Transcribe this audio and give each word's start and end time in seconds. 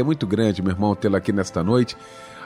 muito 0.00 0.22
muito 0.22 0.26
grande, 0.26 0.62
meu 0.62 0.72
irmão, 0.72 0.94
tê-lo 0.94 1.16
aqui 1.16 1.32
nesta 1.32 1.62
noite. 1.62 1.96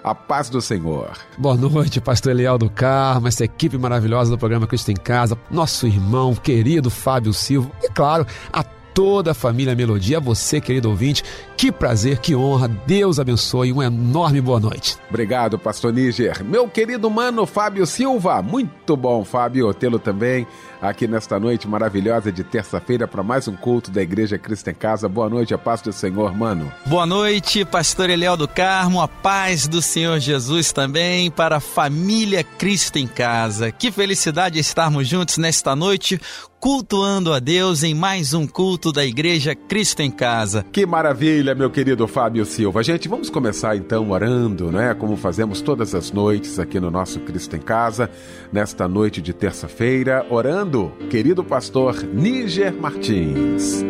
A 0.02 0.14
paz 0.14 0.48
do 0.48 0.62
Senhor. 0.62 1.16
Boa 1.36 1.56
noite, 1.56 2.00
pastor 2.00 2.32
Eliel 2.32 2.58
do 2.58 2.70
Carmo, 2.70 3.26
essa 3.26 3.44
equipe 3.44 3.76
maravilhosa 3.76 4.30
do 4.30 4.38
programa 4.38 4.66
Cristo 4.66 4.90
em 4.90 4.96
Casa, 4.96 5.36
nosso 5.50 5.86
irmão 5.86 6.34
querido 6.34 6.90
Fábio 6.90 7.32
Silva 7.32 7.70
e, 7.82 7.88
claro, 7.88 8.24
a 8.52 8.62
toda 8.62 9.32
a 9.32 9.34
família 9.34 9.74
Melodia, 9.74 10.18
você, 10.20 10.60
querido 10.60 10.88
ouvinte. 10.88 11.22
Que 11.56 11.72
prazer, 11.72 12.18
que 12.18 12.36
honra. 12.36 12.68
Deus 12.68 13.18
abençoe. 13.18 13.72
Uma 13.72 13.86
enorme 13.86 14.42
boa 14.42 14.60
noite. 14.60 14.98
Obrigado, 15.08 15.58
pastor 15.58 15.90
Níger. 15.90 16.44
Meu 16.44 16.68
querido 16.68 17.08
mano 17.08 17.46
Fábio 17.46 17.86
Silva. 17.86 18.42
Muito 18.42 18.94
bom, 18.94 19.24
Fábio, 19.24 19.72
tê-lo 19.72 19.98
também 19.98 20.46
aqui 20.80 21.06
nesta 21.06 21.40
noite 21.40 21.66
maravilhosa 21.66 22.30
de 22.30 22.44
terça-feira 22.44 23.08
para 23.08 23.22
mais 23.22 23.48
um 23.48 23.56
culto 23.56 23.90
da 23.90 24.02
Igreja 24.02 24.38
Cristo 24.38 24.68
em 24.68 24.74
Casa. 24.74 25.08
Boa 25.08 25.30
noite, 25.30 25.54
a 25.54 25.58
paz 25.58 25.80
do 25.80 25.92
Senhor, 25.92 26.36
mano. 26.36 26.70
Boa 26.84 27.06
noite, 27.06 27.64
pastor 27.64 28.10
Eliel 28.10 28.36
do 28.36 28.46
Carmo, 28.46 29.00
a 29.00 29.08
paz 29.08 29.66
do 29.66 29.80
Senhor 29.80 30.18
Jesus 30.18 30.72
também 30.72 31.30
para 31.30 31.56
a 31.56 31.60
família 31.60 32.44
Cristo 32.44 32.98
em 32.98 33.06
Casa. 33.06 33.72
Que 33.72 33.90
felicidade 33.90 34.58
estarmos 34.58 35.08
juntos 35.08 35.38
nesta 35.38 35.74
noite 35.74 36.20
cultuando 36.58 37.32
a 37.32 37.38
Deus 37.38 37.82
em 37.82 37.94
mais 37.94 38.34
um 38.34 38.46
culto 38.46 38.90
da 38.90 39.04
Igreja 39.04 39.54
Cristo 39.54 40.00
em 40.00 40.10
Casa. 40.10 40.64
Que 40.72 40.86
maravilha, 40.86 41.45
meu 41.54 41.70
querido 41.70 42.06
Fábio 42.06 42.44
Silva. 42.44 42.82
Gente, 42.82 43.08
vamos 43.08 43.30
começar 43.30 43.76
então 43.76 44.10
orando, 44.10 44.70
né? 44.70 44.94
Como 44.94 45.16
fazemos 45.16 45.60
todas 45.60 45.94
as 45.94 46.10
noites 46.10 46.58
aqui 46.58 46.80
no 46.80 46.90
nosso 46.90 47.20
Cristo 47.20 47.56
em 47.56 47.60
Casa, 47.60 48.10
nesta 48.52 48.88
noite 48.88 49.20
de 49.22 49.32
terça-feira, 49.32 50.26
orando, 50.30 50.92
querido 51.10 51.44
pastor 51.44 52.02
Níger 52.02 52.74
Martins. 52.74 53.84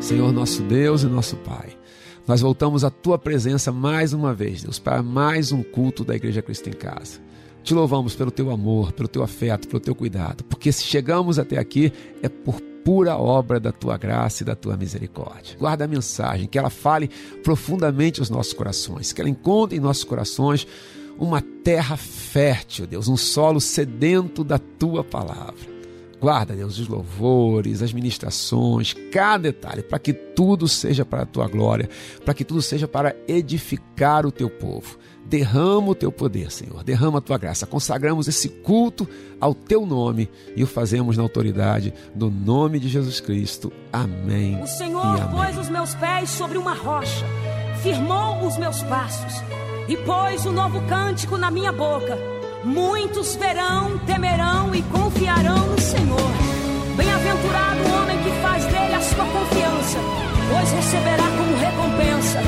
Senhor 0.00 0.32
nosso 0.32 0.62
Deus 0.62 1.02
e 1.02 1.06
nosso 1.06 1.36
Pai. 1.36 1.70
Nós 2.26 2.40
voltamos 2.40 2.84
à 2.84 2.90
tua 2.90 3.18
presença 3.18 3.70
mais 3.70 4.12
uma 4.12 4.32
vez, 4.34 4.62
Deus, 4.62 4.78
para 4.78 5.02
mais 5.02 5.52
um 5.52 5.62
culto 5.62 6.04
da 6.04 6.14
Igreja 6.14 6.42
Cristo 6.42 6.68
em 6.68 6.72
Casa. 6.72 7.20
Te 7.64 7.72
louvamos 7.72 8.14
pelo 8.14 8.30
teu 8.30 8.50
amor, 8.50 8.92
pelo 8.92 9.08
teu 9.08 9.22
afeto, 9.22 9.66
pelo 9.66 9.80
teu 9.80 9.94
cuidado, 9.94 10.44
porque 10.44 10.70
se 10.70 10.84
chegamos 10.84 11.38
até 11.38 11.56
aqui 11.56 11.90
é 12.22 12.28
por 12.28 12.60
pura 12.60 13.16
obra 13.16 13.58
da 13.58 13.72
tua 13.72 13.96
graça 13.96 14.42
e 14.42 14.46
da 14.46 14.54
tua 14.54 14.76
misericórdia. 14.76 15.56
Guarda 15.58 15.86
a 15.86 15.88
mensagem, 15.88 16.46
que 16.46 16.58
ela 16.58 16.68
fale 16.68 17.08
profundamente 17.42 18.20
aos 18.20 18.28
nossos 18.28 18.52
corações, 18.52 19.14
que 19.14 19.20
ela 19.22 19.30
encontre 19.30 19.78
em 19.78 19.80
nossos 19.80 20.04
corações 20.04 20.66
uma 21.18 21.40
terra 21.40 21.96
fértil, 21.96 22.86
Deus, 22.86 23.08
um 23.08 23.16
solo 23.16 23.62
sedento 23.62 24.44
da 24.44 24.58
tua 24.58 25.02
palavra. 25.02 25.72
Guarda, 26.20 26.54
Deus, 26.54 26.78
os 26.78 26.86
louvores, 26.86 27.80
as 27.80 27.94
ministrações, 27.94 28.94
cada 29.10 29.44
detalhe, 29.44 29.82
para 29.82 29.98
que 29.98 30.12
tudo 30.12 30.68
seja 30.68 31.04
para 31.04 31.22
a 31.22 31.26
tua 31.26 31.48
glória, 31.48 31.88
para 32.26 32.34
que 32.34 32.44
tudo 32.44 32.60
seja 32.60 32.86
para 32.86 33.16
edificar 33.26 34.26
o 34.26 34.32
teu 34.32 34.50
povo. 34.50 34.98
Derrama 35.26 35.88
o 35.88 35.94
teu 35.94 36.12
poder, 36.12 36.52
Senhor, 36.52 36.84
derrama 36.84 37.18
a 37.18 37.20
tua 37.20 37.38
graça. 37.38 37.66
Consagramos 37.66 38.28
esse 38.28 38.48
culto 38.48 39.08
ao 39.40 39.54
teu 39.54 39.86
nome 39.86 40.28
e 40.54 40.62
o 40.62 40.66
fazemos 40.66 41.16
na 41.16 41.22
autoridade 41.22 41.92
do 42.14 42.30
nome 42.30 42.78
de 42.78 42.88
Jesus 42.88 43.20
Cristo. 43.20 43.72
Amém. 43.92 44.62
O 44.62 44.66
Senhor 44.66 45.28
pôs 45.30 45.58
os 45.58 45.68
meus 45.68 45.94
pés 45.94 46.30
sobre 46.30 46.58
uma 46.58 46.74
rocha, 46.74 47.24
firmou 47.82 48.46
os 48.46 48.56
meus 48.58 48.82
passos 48.82 49.42
e 49.88 49.96
pôs 49.96 50.44
um 50.46 50.52
novo 50.52 50.80
cântico 50.88 51.36
na 51.36 51.50
minha 51.50 51.72
boca 51.72 52.34
muitos 52.64 53.36
verão, 53.36 53.98
temerão 54.06 54.74
e 54.74 54.82
confiarão 54.82 55.66
no 55.66 55.80
Senhor. 55.80 56.30
Bem-aventurado 56.96 57.80
o 57.82 58.02
homem 58.02 58.18
que 58.22 58.30
faz 58.40 58.64
dele 58.64 58.94
a 58.94 59.00
sua 59.00 59.24
confiança, 59.26 59.98
pois 60.50 60.72
receberá 60.72 61.24
como 61.36 61.56
recompensa 61.56 62.40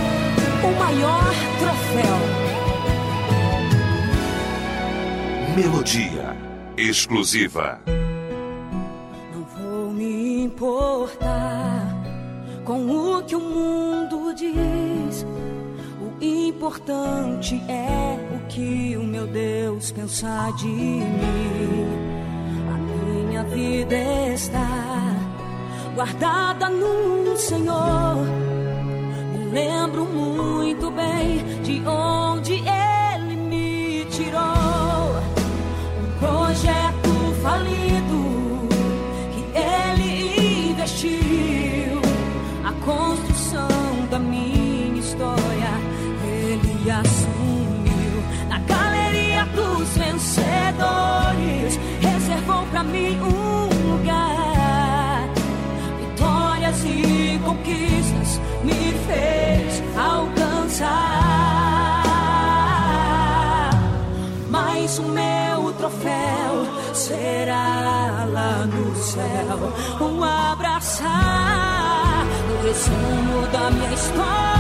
o 0.64 0.78
maior 0.78 1.34
troféu. 1.58 2.45
Melodia 5.56 6.37
exclusiva. 6.77 7.81
Não 9.33 9.43
vou 9.44 9.91
me 9.91 10.44
importar 10.44 11.97
com 12.65 13.17
o 13.17 13.22
que 13.25 13.34
o 13.34 13.41
mundo 13.41 14.34
diz 14.34 15.27
importante 16.67 17.62
é 17.69 18.19
o 18.34 18.47
que 18.49 18.97
o 18.97 19.03
meu 19.05 19.27
Deus 19.27 19.93
pensar 19.93 20.53
de 20.55 20.67
mim. 20.67 21.87
A 22.69 22.77
minha 22.78 23.43
vida 23.44 23.97
está 24.34 24.67
guardada 25.94 26.69
no 26.69 27.37
Senhor. 27.37 28.27
Me 29.33 29.44
lembro 29.53 30.05
muito 30.06 30.91
bem 30.91 31.44
de 31.62 31.87
onde 31.87 32.16
Mim 52.92 53.19
um 53.20 53.92
lugar. 53.92 55.28
Vitórias 56.00 56.84
e 56.84 57.38
conquistas 57.44 58.41
me 58.64 58.92
fez 59.06 59.82
alcançar. 59.97 60.91
Mas 64.50 64.98
o 64.98 65.04
meu 65.04 65.72
troféu 65.75 66.66
será 66.94 68.26
lá 68.32 68.66
no 68.66 68.96
céu. 68.96 69.72
Um 70.00 70.25
abraçar 70.25 72.25
no 72.49 72.62
resumo 72.66 73.46
da 73.52 73.70
minha 73.70 73.93
história. 73.93 74.56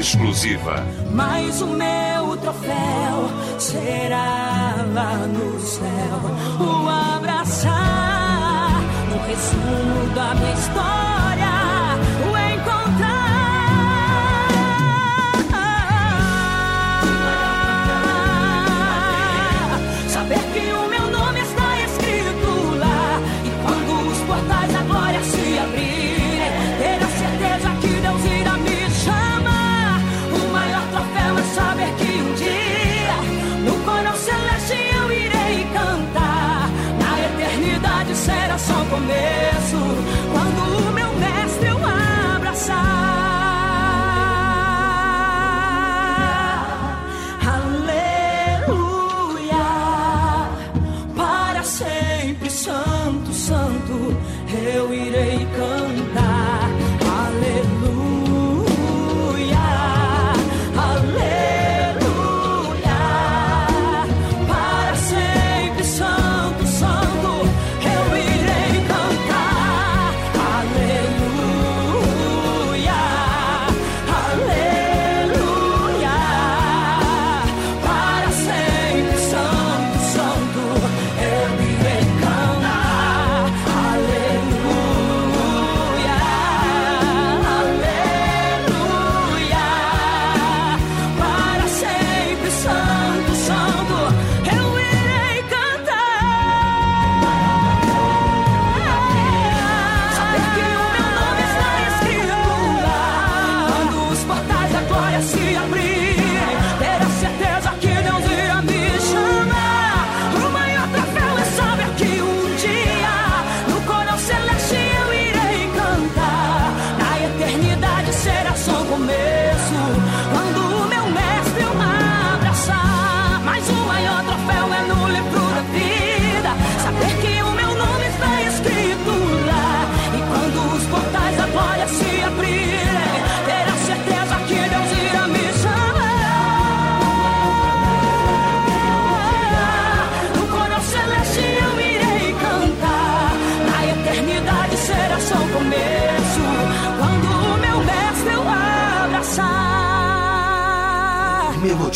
Exclusiva. 0.00 0.84
Mas 1.12 1.60
o 1.60 1.66
meu 1.66 2.36
troféu 2.38 3.30
será 3.58 4.76
lá 4.94 5.14
no 5.26 5.60
céu 5.60 6.20
o 6.58 7.16
abraçar, 7.16 8.80
no 9.10 9.18
resumo 9.26 10.14
da 10.14 10.34
minha 10.34 10.54
história, 10.54 11.09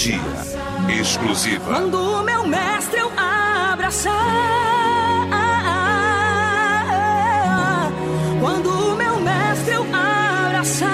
Melodia 0.04 1.00
exclusiva. 1.00 1.64
Quando 1.64 1.94
o 1.94 2.22
meu 2.22 2.46
mestre 2.46 3.00
eu 3.00 3.10
abraçar. 3.16 4.12
Quando 8.38 8.68
o 8.68 8.96
meu 8.96 9.20
mestre 9.20 9.72
eu 9.74 9.82
abraçar. 9.82 10.90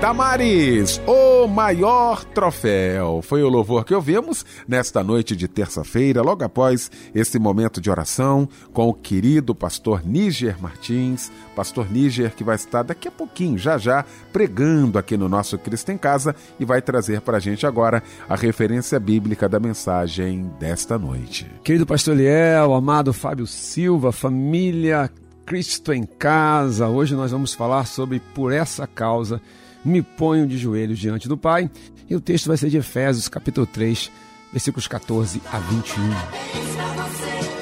Damares, 0.00 1.00
o 1.46 1.48
maior 1.48 2.24
troféu. 2.24 3.22
Foi 3.22 3.40
o 3.40 3.48
louvor 3.48 3.84
que 3.84 3.94
ouvimos 3.94 4.44
nesta 4.66 5.04
noite 5.04 5.36
de 5.36 5.46
terça-feira, 5.46 6.20
logo 6.20 6.42
após 6.42 6.90
esse 7.14 7.38
momento 7.38 7.80
de 7.80 7.88
oração 7.88 8.48
com 8.72 8.88
o 8.88 8.92
querido 8.92 9.54
pastor 9.54 10.04
Níger 10.04 10.60
Martins. 10.60 11.30
Pastor 11.54 11.88
Níger 11.88 12.34
que 12.34 12.42
vai 12.42 12.56
estar 12.56 12.82
daqui 12.82 13.06
a 13.06 13.12
pouquinho, 13.12 13.56
já 13.56 13.78
já, 13.78 14.04
pregando 14.32 14.98
aqui 14.98 15.16
no 15.16 15.28
nosso 15.28 15.56
Cristo 15.56 15.92
em 15.92 15.96
Casa 15.96 16.34
e 16.58 16.64
vai 16.64 16.82
trazer 16.82 17.20
para 17.20 17.36
a 17.36 17.40
gente 17.40 17.64
agora 17.64 18.02
a 18.28 18.34
referência 18.34 18.98
bíblica 18.98 19.48
da 19.48 19.60
mensagem 19.60 20.50
desta 20.58 20.98
noite. 20.98 21.46
Querido 21.62 21.86
pastor 21.86 22.16
Liel, 22.16 22.74
amado 22.74 23.12
Fábio 23.12 23.46
Silva, 23.46 24.10
família 24.10 25.08
Cristo 25.46 25.92
em 25.92 26.02
Casa, 26.02 26.88
hoje 26.88 27.14
nós 27.14 27.30
vamos 27.30 27.54
falar 27.54 27.86
sobre 27.86 28.18
Por 28.34 28.52
essa 28.52 28.84
causa 28.84 29.40
me 29.86 30.02
ponho 30.02 30.46
de 30.46 30.58
joelhos 30.58 30.98
diante 30.98 31.28
do 31.28 31.36
Pai. 31.36 31.70
E 32.08 32.14
o 32.14 32.20
texto 32.20 32.48
vai 32.48 32.56
ser 32.56 32.68
de 32.70 32.76
Efésios, 32.76 33.28
capítulo 33.28 33.66
3, 33.66 34.10
versículos 34.52 34.86
14 34.88 35.40
a 35.50 35.58
21. 35.58 37.55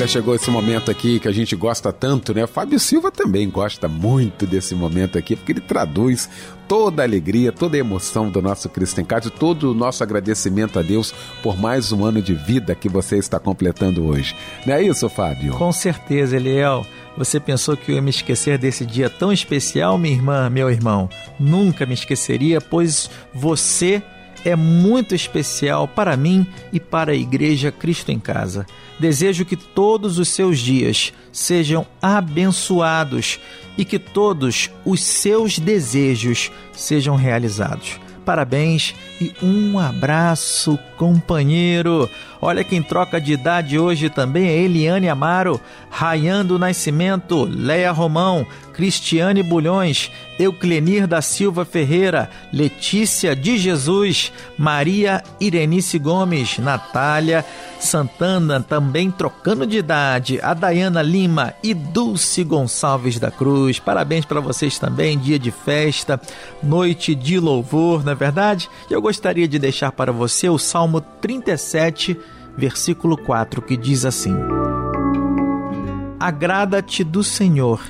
Olha, 0.00 0.08
chegou 0.08 0.34
esse 0.34 0.50
momento 0.50 0.90
aqui 0.90 1.20
que 1.20 1.28
a 1.28 1.32
gente 1.32 1.54
gosta 1.54 1.92
tanto, 1.92 2.32
né? 2.32 2.46
Fábio 2.46 2.80
Silva 2.80 3.10
também 3.10 3.50
gosta 3.50 3.86
muito 3.86 4.46
desse 4.46 4.74
momento 4.74 5.18
aqui, 5.18 5.36
porque 5.36 5.52
ele 5.52 5.60
traduz 5.60 6.26
toda 6.66 7.02
a 7.02 7.04
alegria, 7.04 7.52
toda 7.52 7.76
a 7.76 7.80
emoção 7.80 8.30
do 8.30 8.40
nosso 8.40 8.70
Cristo 8.70 8.98
em 9.02 9.04
todo 9.38 9.70
o 9.70 9.74
nosso 9.74 10.02
agradecimento 10.02 10.78
a 10.78 10.82
Deus 10.82 11.12
por 11.42 11.58
mais 11.58 11.92
um 11.92 12.02
ano 12.02 12.22
de 12.22 12.32
vida 12.32 12.74
que 12.74 12.88
você 12.88 13.18
está 13.18 13.38
completando 13.38 14.06
hoje. 14.06 14.34
Não 14.64 14.72
é 14.72 14.82
isso, 14.82 15.06
Fábio? 15.10 15.52
Com 15.52 15.70
certeza, 15.70 16.34
Eliel. 16.34 16.86
Você 17.18 17.38
pensou 17.38 17.76
que 17.76 17.92
eu 17.92 17.96
ia 17.96 18.00
me 18.00 18.08
esquecer 18.08 18.56
desse 18.56 18.86
dia 18.86 19.10
tão 19.10 19.30
especial, 19.30 19.98
minha 19.98 20.14
irmã, 20.14 20.48
meu 20.48 20.70
irmão? 20.70 21.10
Nunca 21.38 21.84
me 21.84 21.92
esqueceria, 21.92 22.58
pois 22.58 23.10
você 23.34 24.02
é 24.44 24.56
muito 24.56 25.14
especial 25.14 25.86
para 25.86 26.16
mim 26.16 26.46
e 26.72 26.80
para 26.80 27.12
a 27.12 27.16
Igreja 27.16 27.70
Cristo 27.70 28.10
em 28.10 28.18
Casa. 28.18 28.66
Desejo 28.98 29.44
que 29.44 29.56
todos 29.56 30.18
os 30.18 30.28
seus 30.28 30.58
dias 30.58 31.12
sejam 31.32 31.86
abençoados 32.00 33.40
e 33.76 33.84
que 33.84 33.98
todos 33.98 34.70
os 34.84 35.02
seus 35.02 35.58
desejos 35.58 36.50
sejam 36.72 37.16
realizados. 37.16 37.98
Parabéns 38.24 38.94
e 39.20 39.32
um 39.42 39.78
abraço, 39.78 40.78
companheiro. 40.96 42.08
Olha 42.40 42.62
quem 42.62 42.82
troca 42.82 43.20
de 43.20 43.32
idade 43.32 43.78
hoje 43.78 44.08
também 44.08 44.46
é 44.46 44.56
Eliane 44.56 45.08
Amaro, 45.08 45.60
Rayan 45.90 46.44
do 46.44 46.58
Nascimento, 46.58 47.44
Leia 47.44 47.90
Romão, 47.90 48.46
Cristiane 48.72 49.42
Bulhões, 49.42 50.10
Euclenir 50.38 51.06
da 51.06 51.20
Silva 51.20 51.64
Ferreira, 51.64 52.30
Letícia 52.52 53.36
de 53.36 53.58
Jesus, 53.58 54.32
Maria 54.56 55.22
Irenice 55.38 55.98
Gomes, 55.98 56.58
Natália 56.58 57.44
Santana 57.80 58.60
também 58.60 59.10
trocando 59.10 59.66
de 59.66 59.78
idade, 59.78 60.38
a 60.42 60.52
Dayana 60.52 61.02
Lima 61.02 61.54
e 61.62 61.72
Dulce 61.72 62.44
Gonçalves 62.44 63.18
da 63.18 63.30
Cruz. 63.30 63.78
Parabéns 63.78 64.24
para 64.24 64.40
vocês 64.40 64.78
também, 64.78 65.18
dia 65.18 65.38
de 65.38 65.50
festa, 65.50 66.20
noite 66.62 67.14
de 67.14 67.40
louvor, 67.40 68.04
não 68.04 68.12
é 68.12 68.14
verdade? 68.14 68.68
Eu 68.90 69.00
gostaria 69.00 69.48
de 69.48 69.58
deixar 69.58 69.92
para 69.92 70.12
você 70.12 70.48
o 70.48 70.58
Salmo 70.58 71.00
37, 71.00 72.18
versículo 72.56 73.16
4, 73.16 73.62
que 73.62 73.76
diz 73.76 74.04
assim: 74.04 74.36
Agrada-te 76.18 77.02
do 77.02 77.24
Senhor 77.24 77.80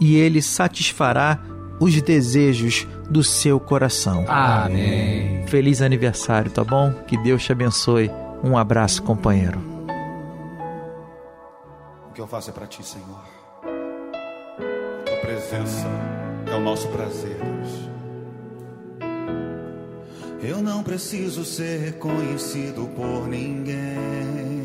e 0.00 0.16
ele 0.16 0.40
satisfará 0.40 1.38
os 1.78 2.00
desejos 2.02 2.86
do 3.08 3.22
seu 3.22 3.60
coração. 3.60 4.24
Amém. 4.28 5.46
Feliz 5.46 5.82
aniversário, 5.82 6.50
tá 6.50 6.64
bom? 6.64 6.92
Que 7.06 7.16
Deus 7.16 7.42
te 7.44 7.52
abençoe. 7.52 8.10
Um 8.42 8.56
abraço, 8.56 9.02
companheiro. 9.02 9.60
O 12.08 12.12
que 12.12 12.20
eu 12.20 12.26
faço 12.26 12.50
é 12.50 12.52
para 12.52 12.66
ti, 12.66 12.82
Senhor. 12.82 13.24
A 13.62 15.02
tua 15.04 15.16
presença 15.16 15.86
é 16.50 16.54
o 16.54 16.60
nosso 16.60 16.88
prazer, 16.88 17.36
Deus. 17.36 17.90
Eu 20.42 20.62
não 20.62 20.82
preciso 20.82 21.44
ser 21.44 21.80
reconhecido 21.80 22.88
por 22.96 23.28
ninguém. 23.28 24.59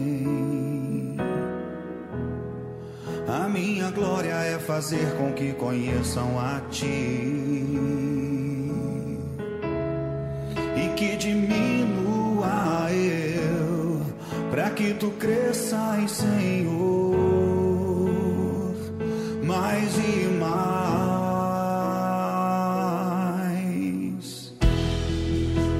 A 3.27 3.49
minha 3.49 3.89
glória 3.89 4.35
é 4.35 4.59
fazer 4.59 5.15
com 5.17 5.33
que 5.33 5.51
conheçam 5.53 6.39
a 6.39 6.61
ti. 6.69 6.85
E 10.75 10.89
que 10.95 11.17
diminua 11.17 12.91
eu, 12.91 13.99
para 14.51 14.69
que 14.69 14.93
tu 14.93 15.09
cresças, 15.11 16.11
Senhor, 16.11 17.15
mais 19.43 19.97
e 19.97 20.27
mais. 20.39 21.25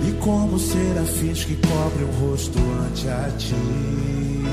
E 0.10 0.14
como 0.14 0.58
serafins 0.58 1.46
que 1.46 1.56
cobrem 1.58 2.06
o 2.06 2.12
rosto 2.28 2.58
ante 2.88 3.08
a 3.08 3.30
ti. 3.38 4.45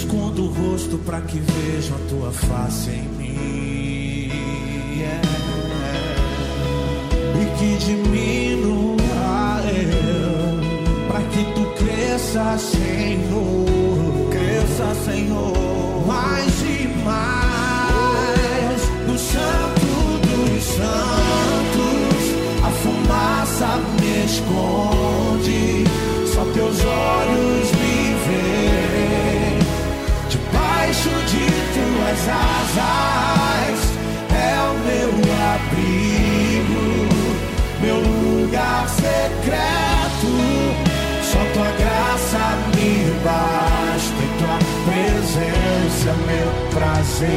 Escondo 0.00 0.44
o 0.44 0.48
rosto 0.48 0.96
para 1.04 1.20
que 1.20 1.38
vejam 1.38 1.94
a 1.94 2.00
tua 2.08 2.32
face 2.32 2.88
em 2.88 3.02
mim. 3.18 4.30
E 7.38 7.44
que 7.58 7.76
diminua 7.84 8.96
eu, 9.68 11.06
para 11.06 11.20
que 11.24 11.44
tu 11.52 11.66
cresças, 11.84 12.62
Senhor. 12.62 13.66
Cresça, 14.30 14.94
Senhor. 15.04 16.06
Mais 16.06 16.62
e 16.62 16.88
mais 17.04 18.80
no 19.06 19.18
santo 19.18 19.86
dos 20.24 20.64
santos, 20.64 22.22
a 22.64 22.70
fumaça 22.70 23.70
me 24.00 24.24
esconde. 24.24 25.84
Só 26.32 26.42
teus 26.54 26.78
olhos 26.86 27.70
me 27.72 27.79
de 31.30 31.46
tuas 31.74 32.22
asas 32.28 33.78
é 34.34 34.58
o 34.68 34.74
meu 34.84 35.10
abrigo, 35.54 36.84
meu 37.80 37.98
lugar 38.00 38.88
secreto. 38.88 40.30
Só 41.22 41.38
tua 41.54 41.70
graça 41.78 42.42
me 42.74 42.92
basta 43.24 44.20
e 44.20 44.28
tua 44.38 44.58
presença 44.84 46.10
meu 46.26 46.48
prazer. 46.70 47.30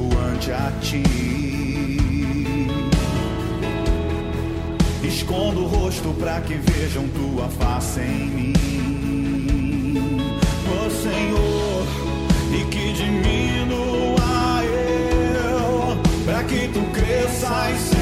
Ante 0.00 0.52
a 0.52 0.72
ti. 0.80 1.02
Escondo 5.02 5.64
o 5.64 5.66
rosto 5.66 6.14
para 6.18 6.40
que 6.40 6.54
vejam 6.54 7.06
tua 7.08 7.48
face 7.48 8.00
em 8.00 8.26
mim. 8.30 8.52
Ó 10.68 10.90
Senhor, 10.90 11.86
e 12.52 12.64
que 12.70 12.92
diminua 12.92 14.64
eu, 14.64 15.96
para 16.24 16.42
que 16.44 16.68
tu 16.68 16.80
cresças, 16.92 17.93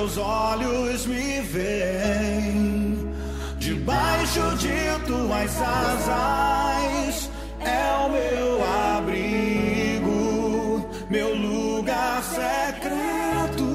teus 0.00 0.16
olhos 0.16 1.04
me 1.04 1.40
veem. 1.42 3.12
Debaixo 3.58 4.56
de 4.56 4.98
tuas 5.06 5.60
asas 5.60 7.30
é 7.60 8.06
o 8.06 8.08
meu 8.08 8.64
abrigo, 8.96 10.88
meu 11.10 11.34
lugar 11.34 12.22
secreto. 12.22 13.68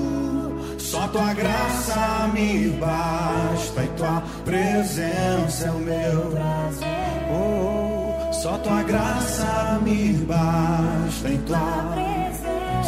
Só 0.80 1.08
tua 1.10 1.32
graça 1.34 2.28
me 2.34 2.70
basta 2.70 3.84
e 3.84 3.88
tua 3.90 4.24
presença 4.44 5.68
é 5.68 5.72
o 5.72 5.78
meu 5.78 6.32
prazer. 6.32 6.88
Oh, 7.30 8.34
só 8.34 8.58
tua 8.58 8.82
graça 8.82 9.80
me 9.84 10.14
basta 10.14 11.30
em 11.30 11.38
tua 11.42 12.16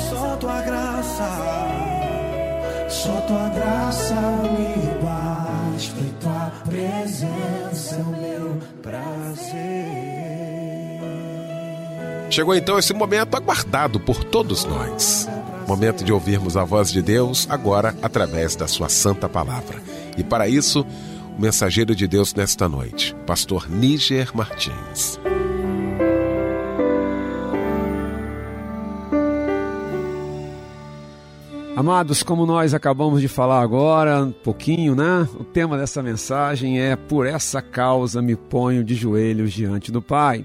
só 0.10 0.36
tua 0.38 0.62
graça, 0.62 1.87
só 2.98 3.22
tua 3.22 3.50
graça 3.50 4.16
me 4.16 5.04
basta 5.04 6.00
e 6.02 6.14
tua 6.20 6.52
presença 6.66 7.96
é 7.96 8.02
o 8.02 8.08
meu 8.08 8.58
prazer. 8.82 10.18
Chegou 12.30 12.56
então 12.56 12.80
esse 12.80 12.94
momento 12.94 13.36
aguardado 13.36 14.00
por 14.00 14.24
todos 14.24 14.66
nós. 14.66 15.30
Momento 15.68 16.04
de 16.04 16.12
ouvirmos 16.12 16.58
a 16.58 16.64
voz 16.64 16.92
de 16.92 17.02
Deus 17.02 17.46
agora 17.50 17.96
através 18.02 18.56
da 18.56 18.68
sua 18.68 18.90
santa 18.90 19.30
palavra. 19.30 19.80
E 20.18 20.24
para 20.24 20.48
isso, 20.48 20.86
o 21.38 21.42
mensageiro 21.42 21.96
de 21.96 22.08
Deus 22.08 22.34
nesta 22.34 22.68
noite, 22.68 23.16
pastor 23.26 23.70
Níger 23.70 24.36
Martins. 24.36 25.20
Amados, 31.78 32.24
como 32.24 32.44
nós 32.48 32.74
acabamos 32.74 33.22
de 33.22 33.28
falar 33.28 33.62
agora, 33.62 34.24
um 34.24 34.32
pouquinho, 34.32 34.96
né? 34.96 35.30
O 35.40 35.44
tema 35.44 35.78
dessa 35.78 36.02
mensagem 36.02 36.82
é 36.82 36.96
Por 36.96 37.28
essa 37.28 37.62
causa 37.62 38.20
me 38.20 38.36
ponho 38.36 38.84
de 38.84 38.96
joelhos 38.96 39.54
diante 39.54 39.92
do 39.92 40.02
Pai. 40.02 40.44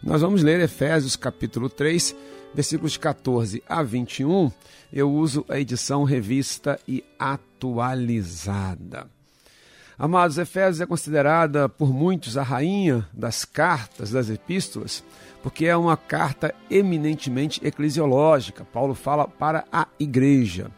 Nós 0.00 0.20
vamos 0.20 0.40
ler 0.40 0.60
Efésios 0.60 1.16
capítulo 1.16 1.68
3, 1.68 2.14
versículos 2.54 2.96
14 2.96 3.60
a 3.68 3.82
21. 3.82 4.52
Eu 4.92 5.10
uso 5.12 5.44
a 5.48 5.58
edição 5.58 6.04
revista 6.04 6.78
e 6.86 7.02
atualizada. 7.18 9.08
Amados, 9.98 10.38
Efésios 10.38 10.80
é 10.80 10.86
considerada 10.86 11.68
por 11.68 11.92
muitos 11.92 12.36
a 12.36 12.44
rainha 12.44 13.04
das 13.12 13.44
cartas, 13.44 14.12
das 14.12 14.30
epístolas, 14.30 15.02
porque 15.42 15.66
é 15.66 15.76
uma 15.76 15.96
carta 15.96 16.54
eminentemente 16.70 17.64
eclesiológica. 17.64 18.64
Paulo 18.64 18.94
fala 18.94 19.26
para 19.26 19.64
a 19.72 19.86
igreja. 19.98 20.70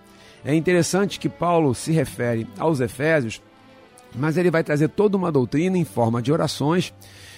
É 0.44 0.55
interessante 0.55 1.18
que 1.18 1.29
Paulo 1.29 1.75
se 1.75 1.92
refere 1.92 2.46
aos 2.59 2.81
Efésios, 2.81 3.42
mas 4.14 4.37
ele 4.37 4.51
vai 4.51 4.64
trazer 4.64 4.88
toda 4.88 5.16
uma 5.16 5.31
doutrina 5.31 5.77
em 5.77 5.85
forma 5.85 6.23
de 6.23 6.33
orações 6.33 6.92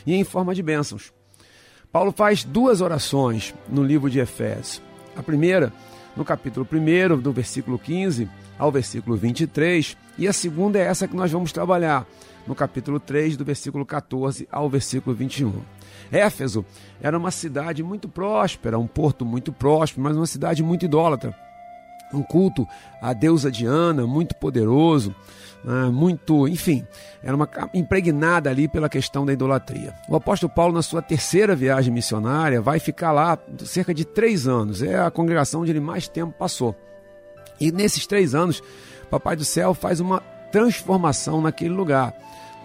e 0.06 0.14
em 0.14 0.24
forma 0.24 0.54
de 0.54 0.62
bênçãos. 0.62 1.12
Paulo 1.90 2.12
faz 2.12 2.42
duas 2.42 2.80
orações 2.80 3.54
no 3.68 3.82
livro 3.82 4.08
de 4.08 4.18
Efésios. 4.18 4.80
A 5.16 5.22
primeira, 5.22 5.72
no 6.16 6.24
capítulo 6.24 6.66
1, 6.70 7.18
do 7.18 7.32
versículo 7.32 7.78
15 7.78 8.28
ao 8.58 8.70
versículo 8.70 9.16
23, 9.16 9.96
e 10.16 10.28
a 10.28 10.32
segunda 10.32 10.78
é 10.78 10.82
essa 10.82 11.08
que 11.08 11.16
nós 11.16 11.30
vamos 11.32 11.52
trabalhar, 11.52 12.06
no 12.46 12.54
capítulo 12.54 12.98
3, 12.98 13.36
do 13.36 13.44
versículo 13.44 13.84
14 13.84 14.48
ao 14.50 14.68
versículo 14.68 15.14
21. 15.14 15.52
Éfeso 16.10 16.64
era 17.00 17.16
uma 17.16 17.30
cidade 17.30 17.82
muito 17.82 18.08
próspera, 18.08 18.78
um 18.78 18.86
porto 18.86 19.24
muito 19.24 19.52
próspero, 19.52 20.02
mas 20.02 20.16
uma 20.16 20.26
cidade 20.26 20.62
muito 20.62 20.84
idólatra. 20.84 21.34
Um 22.12 22.22
culto 22.22 22.68
à 23.00 23.14
deusa 23.14 23.50
Diana, 23.50 24.06
muito 24.06 24.34
poderoso, 24.36 25.14
né, 25.64 25.84
muito, 25.86 26.46
enfim, 26.46 26.86
era 27.22 27.34
uma 27.34 27.48
impregnada 27.72 28.50
ali 28.50 28.68
pela 28.68 28.88
questão 28.88 29.24
da 29.24 29.32
idolatria. 29.32 29.94
O 30.08 30.16
apóstolo 30.16 30.52
Paulo, 30.52 30.74
na 30.74 30.82
sua 30.82 31.00
terceira 31.00 31.56
viagem 31.56 31.92
missionária, 31.92 32.60
vai 32.60 32.78
ficar 32.78 33.12
lá 33.12 33.38
cerca 33.64 33.94
de 33.94 34.04
três 34.04 34.46
anos. 34.46 34.82
É 34.82 35.00
a 35.00 35.10
congregação 35.10 35.62
onde 35.62 35.70
ele 35.70 35.80
mais 35.80 36.06
tempo 36.06 36.34
passou. 36.38 36.76
E 37.58 37.72
nesses 37.72 38.06
três 38.06 38.34
anos, 38.34 38.62
Papai 39.10 39.36
do 39.36 39.44
Céu 39.44 39.72
faz 39.72 40.00
uma 40.00 40.20
transformação 40.50 41.40
naquele 41.40 41.72
lugar. 41.72 42.14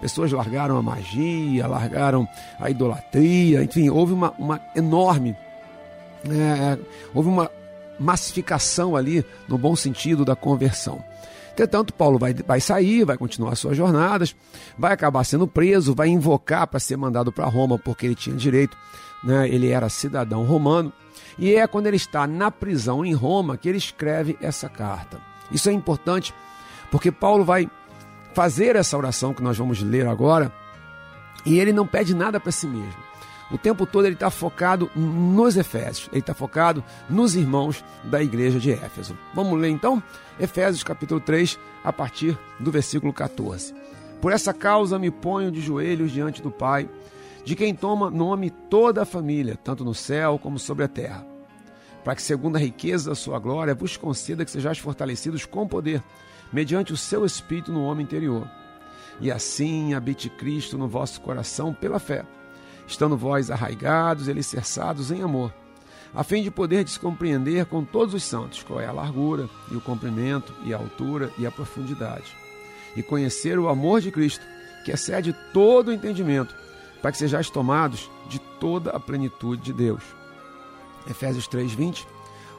Pessoas 0.00 0.30
largaram 0.30 0.76
a 0.76 0.82
magia, 0.82 1.66
largaram 1.66 2.28
a 2.60 2.70
idolatria, 2.70 3.62
enfim, 3.62 3.88
houve 3.90 4.12
uma, 4.12 4.32
uma 4.38 4.60
enorme. 4.74 5.36
é, 6.28 6.78
houve 7.14 7.28
uma 7.28 7.50
massificação 7.98 8.94
ali, 8.94 9.24
no 9.48 9.58
bom 9.58 9.74
sentido 9.74 10.24
da 10.24 10.36
conversão. 10.36 11.02
Entretanto, 11.52 11.92
Paulo 11.92 12.18
vai, 12.18 12.32
vai 12.32 12.60
sair, 12.60 13.04
vai 13.04 13.18
continuar 13.18 13.56
suas 13.56 13.76
jornadas, 13.76 14.36
vai 14.78 14.92
acabar 14.92 15.24
sendo 15.24 15.48
preso, 15.48 15.92
vai 15.92 16.06
invocar 16.06 16.68
para 16.68 16.78
ser 16.78 16.96
mandado 16.96 17.32
para 17.32 17.46
Roma, 17.46 17.76
porque 17.76 18.06
ele 18.06 18.14
tinha 18.14 18.36
direito, 18.36 18.76
né? 19.24 19.48
ele 19.48 19.68
era 19.68 19.88
cidadão 19.88 20.44
romano. 20.44 20.92
E 21.36 21.54
é 21.56 21.66
quando 21.66 21.88
ele 21.88 21.96
está 21.96 22.28
na 22.28 22.52
prisão 22.52 23.04
em 23.04 23.12
Roma 23.12 23.56
que 23.56 23.68
ele 23.68 23.78
escreve 23.78 24.38
essa 24.40 24.68
carta. 24.68 25.20
Isso 25.50 25.68
é 25.68 25.72
importante 25.72 26.32
porque 26.92 27.10
Paulo 27.10 27.44
vai 27.44 27.68
fazer 28.38 28.76
essa 28.76 28.96
oração 28.96 29.34
que 29.34 29.42
nós 29.42 29.58
vamos 29.58 29.82
ler 29.82 30.06
agora 30.06 30.52
e 31.44 31.58
ele 31.58 31.72
não 31.72 31.84
pede 31.84 32.14
nada 32.14 32.38
para 32.38 32.52
si 32.52 32.68
mesmo. 32.68 33.02
O 33.50 33.58
tempo 33.58 33.84
todo 33.84 34.04
ele 34.04 34.14
está 34.14 34.30
focado 34.30 34.88
nos 34.94 35.56
Efésios, 35.56 36.08
ele 36.12 36.20
está 36.20 36.34
focado 36.34 36.84
nos 37.10 37.34
irmãos 37.34 37.84
da 38.04 38.22
igreja 38.22 38.60
de 38.60 38.70
Éfeso. 38.70 39.18
Vamos 39.34 39.58
ler 39.58 39.70
então? 39.70 40.00
Efésios 40.38 40.84
capítulo 40.84 41.18
3, 41.18 41.58
a 41.82 41.92
partir 41.92 42.38
do 42.60 42.70
versículo 42.70 43.12
14. 43.12 43.74
Por 44.20 44.30
essa 44.30 44.54
causa 44.54 45.00
me 45.00 45.10
ponho 45.10 45.50
de 45.50 45.60
joelhos 45.60 46.12
diante 46.12 46.40
do 46.40 46.52
Pai, 46.52 46.88
de 47.44 47.56
quem 47.56 47.74
toma 47.74 48.08
nome 48.08 48.50
toda 48.50 49.02
a 49.02 49.04
família, 49.04 49.58
tanto 49.64 49.84
no 49.84 49.94
céu 49.94 50.38
como 50.38 50.60
sobre 50.60 50.84
a 50.84 50.88
terra, 50.88 51.26
para 52.04 52.14
que, 52.14 52.22
segundo 52.22 52.54
a 52.54 52.60
riqueza 52.60 53.10
da 53.10 53.16
sua 53.16 53.40
glória, 53.40 53.74
vos 53.74 53.96
conceda 53.96 54.44
que 54.44 54.50
sejais 54.52 54.78
fortalecidos 54.78 55.44
com 55.44 55.66
poder, 55.66 56.00
mediante 56.52 56.92
o 56.92 56.96
seu 56.96 57.24
Espírito 57.24 57.72
no 57.72 57.84
homem 57.84 58.04
interior. 58.04 58.48
E 59.20 59.30
assim 59.30 59.94
habite 59.94 60.28
Cristo 60.28 60.78
no 60.78 60.88
vosso 60.88 61.20
coração 61.20 61.74
pela 61.74 61.98
fé 61.98 62.24
estando 62.88 63.16
vós 63.16 63.50
arraigados 63.50 64.26
e 64.26 64.30
alicerçados 64.30 65.12
em 65.12 65.22
amor, 65.22 65.52
a 66.14 66.24
fim 66.24 66.42
de 66.42 66.50
poder 66.50 66.82
descompreender 66.82 67.66
com 67.66 67.84
todos 67.84 68.14
os 68.14 68.24
santos 68.24 68.62
qual 68.62 68.80
é 68.80 68.86
a 68.86 68.92
largura 68.92 69.48
e 69.70 69.76
o 69.76 69.80
comprimento 69.80 70.52
e 70.64 70.72
a 70.72 70.78
altura 70.78 71.30
e 71.38 71.46
a 71.46 71.50
profundidade, 71.50 72.34
e 72.96 73.02
conhecer 73.02 73.58
o 73.58 73.68
amor 73.68 74.00
de 74.00 74.10
Cristo, 74.10 74.44
que 74.84 74.90
excede 74.90 75.36
todo 75.52 75.88
o 75.88 75.92
entendimento, 75.92 76.54
para 77.02 77.12
que 77.12 77.18
sejais 77.18 77.50
tomados 77.50 78.10
de 78.28 78.38
toda 78.58 78.90
a 78.90 78.98
plenitude 78.98 79.62
de 79.62 79.72
Deus. 79.72 80.02
Efésios 81.08 81.46
3:20 81.46 82.06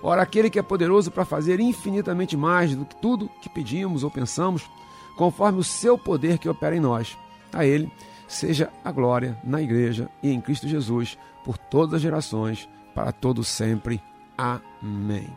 Ora 0.01 0.21
aquele 0.21 0.49
que 0.49 0.59
é 0.59 0.61
poderoso 0.61 1.11
para 1.11 1.25
fazer 1.25 1.59
infinitamente 1.59 2.37
mais 2.37 2.75
do 2.75 2.85
que 2.85 2.95
tudo 2.95 3.29
que 3.41 3.49
pedimos 3.49 4.03
ou 4.03 4.09
pensamos, 4.09 4.69
conforme 5.17 5.59
o 5.59 5.63
seu 5.63 5.97
poder 5.97 6.37
que 6.37 6.47
opera 6.47 6.75
em 6.75 6.79
nós. 6.79 7.17
A 7.51 7.65
Ele 7.65 7.91
seja 8.27 8.71
a 8.83 8.91
glória 8.91 9.37
na 9.43 9.61
Igreja 9.61 10.09
e 10.23 10.31
em 10.31 10.39
Cristo 10.39 10.67
Jesus 10.67 11.17
por 11.43 11.57
todas 11.57 11.95
as 11.95 12.01
gerações, 12.01 12.69
para 12.93 13.11
todo 13.11 13.43
sempre. 13.43 14.01
Amém. 14.37 15.27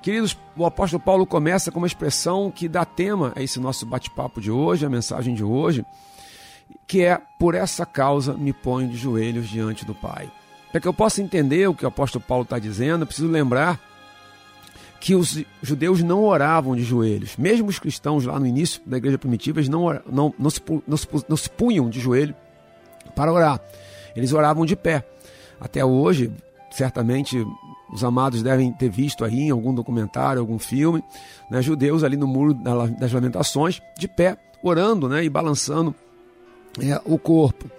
Queridos, 0.00 0.36
o 0.56 0.64
apóstolo 0.64 1.02
Paulo 1.02 1.26
começa 1.26 1.70
com 1.70 1.78
uma 1.78 1.86
expressão 1.86 2.50
que 2.50 2.68
dá 2.68 2.84
tema 2.84 3.32
a 3.36 3.42
esse 3.42 3.60
nosso 3.60 3.86
bate-papo 3.86 4.40
de 4.40 4.50
hoje, 4.50 4.84
a 4.84 4.90
mensagem 4.90 5.34
de 5.34 5.44
hoje, 5.44 5.84
que 6.86 7.02
é: 7.02 7.20
Por 7.38 7.54
essa 7.54 7.86
causa 7.86 8.34
me 8.34 8.52
ponho 8.52 8.88
de 8.88 8.96
joelhos 8.96 9.48
diante 9.48 9.84
do 9.84 9.94
Pai. 9.94 10.30
Para 10.72 10.80
que 10.80 10.88
eu 10.88 10.94
possa 10.94 11.20
entender 11.22 11.68
o 11.68 11.74
que 11.74 11.84
o 11.84 11.88
apóstolo 11.88 12.24
Paulo 12.26 12.44
está 12.44 12.58
dizendo, 12.58 13.02
eu 13.02 13.06
preciso 13.06 13.28
lembrar 13.28 13.78
que 14.98 15.14
os 15.14 15.44
judeus 15.60 16.02
não 16.02 16.24
oravam 16.24 16.74
de 16.74 16.82
joelhos. 16.82 17.36
Mesmo 17.36 17.68
os 17.68 17.78
cristãos 17.78 18.24
lá 18.24 18.40
no 18.40 18.46
início 18.46 18.80
da 18.86 18.96
igreja 18.96 19.18
primitiva, 19.18 19.58
eles 19.58 19.68
não, 19.68 20.00
não, 20.10 20.32
não, 20.38 20.48
se, 20.48 20.62
não, 20.86 20.96
se, 20.96 21.08
não 21.28 21.36
se 21.36 21.50
punham 21.50 21.90
de 21.90 22.00
joelho 22.00 22.34
para 23.14 23.32
orar. 23.32 23.60
Eles 24.16 24.32
oravam 24.32 24.64
de 24.64 24.74
pé. 24.74 25.04
Até 25.60 25.84
hoje, 25.84 26.32
certamente 26.70 27.44
os 27.92 28.02
amados 28.02 28.42
devem 28.42 28.72
ter 28.72 28.88
visto 28.88 29.24
aí 29.24 29.40
em 29.40 29.50
algum 29.50 29.74
documentário, 29.74 30.40
algum 30.40 30.58
filme, 30.58 31.04
né, 31.50 31.60
judeus 31.60 32.02
ali 32.02 32.16
no 32.16 32.26
muro 32.26 32.54
das 32.54 33.12
lamentações, 33.12 33.82
de 33.98 34.08
pé, 34.08 34.38
orando 34.62 35.08
né, 35.08 35.22
e 35.22 35.28
balançando 35.28 35.94
é, 36.80 37.00
o 37.04 37.18
corpo. 37.18 37.70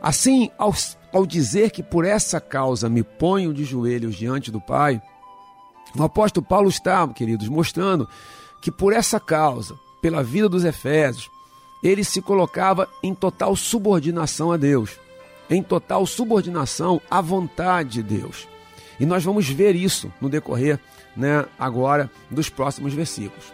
Assim, 0.00 0.50
ao, 0.56 0.72
ao 1.12 1.26
dizer 1.26 1.70
que 1.70 1.82
por 1.82 2.04
essa 2.04 2.40
causa 2.40 2.88
me 2.88 3.02
ponho 3.02 3.52
de 3.52 3.64
joelhos 3.64 4.16
diante 4.16 4.50
do 4.50 4.60
Pai, 4.60 5.00
o 5.96 6.02
apóstolo 6.02 6.44
Paulo 6.46 6.68
está, 6.68 7.06
queridos, 7.08 7.48
mostrando 7.48 8.08
que 8.60 8.70
por 8.70 8.92
essa 8.92 9.18
causa, 9.18 9.78
pela 10.02 10.22
vida 10.22 10.48
dos 10.48 10.64
Efésios, 10.64 11.30
ele 11.82 12.04
se 12.04 12.20
colocava 12.20 12.88
em 13.02 13.14
total 13.14 13.54
subordinação 13.56 14.52
a 14.52 14.56
Deus, 14.56 14.98
em 15.48 15.62
total 15.62 16.04
subordinação 16.06 17.00
à 17.10 17.20
vontade 17.20 18.02
de 18.02 18.02
Deus. 18.02 18.48
E 19.00 19.06
nós 19.06 19.24
vamos 19.24 19.48
ver 19.48 19.76
isso 19.76 20.12
no 20.20 20.28
decorrer 20.28 20.78
né, 21.16 21.44
agora 21.58 22.10
dos 22.30 22.48
próximos 22.48 22.92
versículos. 22.92 23.52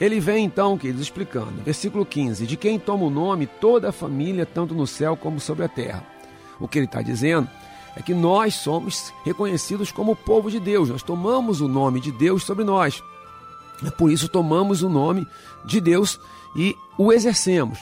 Ele 0.00 0.20
vem 0.20 0.44
então, 0.44 0.78
queridos, 0.78 1.02
explicando, 1.02 1.62
versículo 1.64 2.06
15: 2.06 2.46
De 2.46 2.56
quem 2.56 2.78
toma 2.78 3.04
o 3.04 3.10
nome 3.10 3.46
toda 3.46 3.88
a 3.88 3.92
família, 3.92 4.46
tanto 4.46 4.72
no 4.72 4.86
céu 4.86 5.16
como 5.16 5.40
sobre 5.40 5.64
a 5.64 5.68
terra. 5.68 6.17
O 6.60 6.68
que 6.68 6.78
ele 6.78 6.86
está 6.86 7.02
dizendo 7.02 7.48
é 7.96 8.02
que 8.02 8.14
nós 8.14 8.54
somos 8.54 9.12
reconhecidos 9.24 9.90
como 9.90 10.14
povo 10.14 10.50
de 10.50 10.60
Deus, 10.60 10.88
nós 10.88 11.02
tomamos 11.02 11.60
o 11.60 11.68
nome 11.68 12.00
de 12.00 12.12
Deus 12.12 12.44
sobre 12.44 12.64
nós. 12.64 13.02
É 13.84 13.90
por 13.90 14.10
isso 14.10 14.28
tomamos 14.28 14.82
o 14.82 14.88
nome 14.88 15.26
de 15.64 15.80
Deus 15.80 16.20
e 16.56 16.76
o 16.96 17.12
exercemos. 17.12 17.78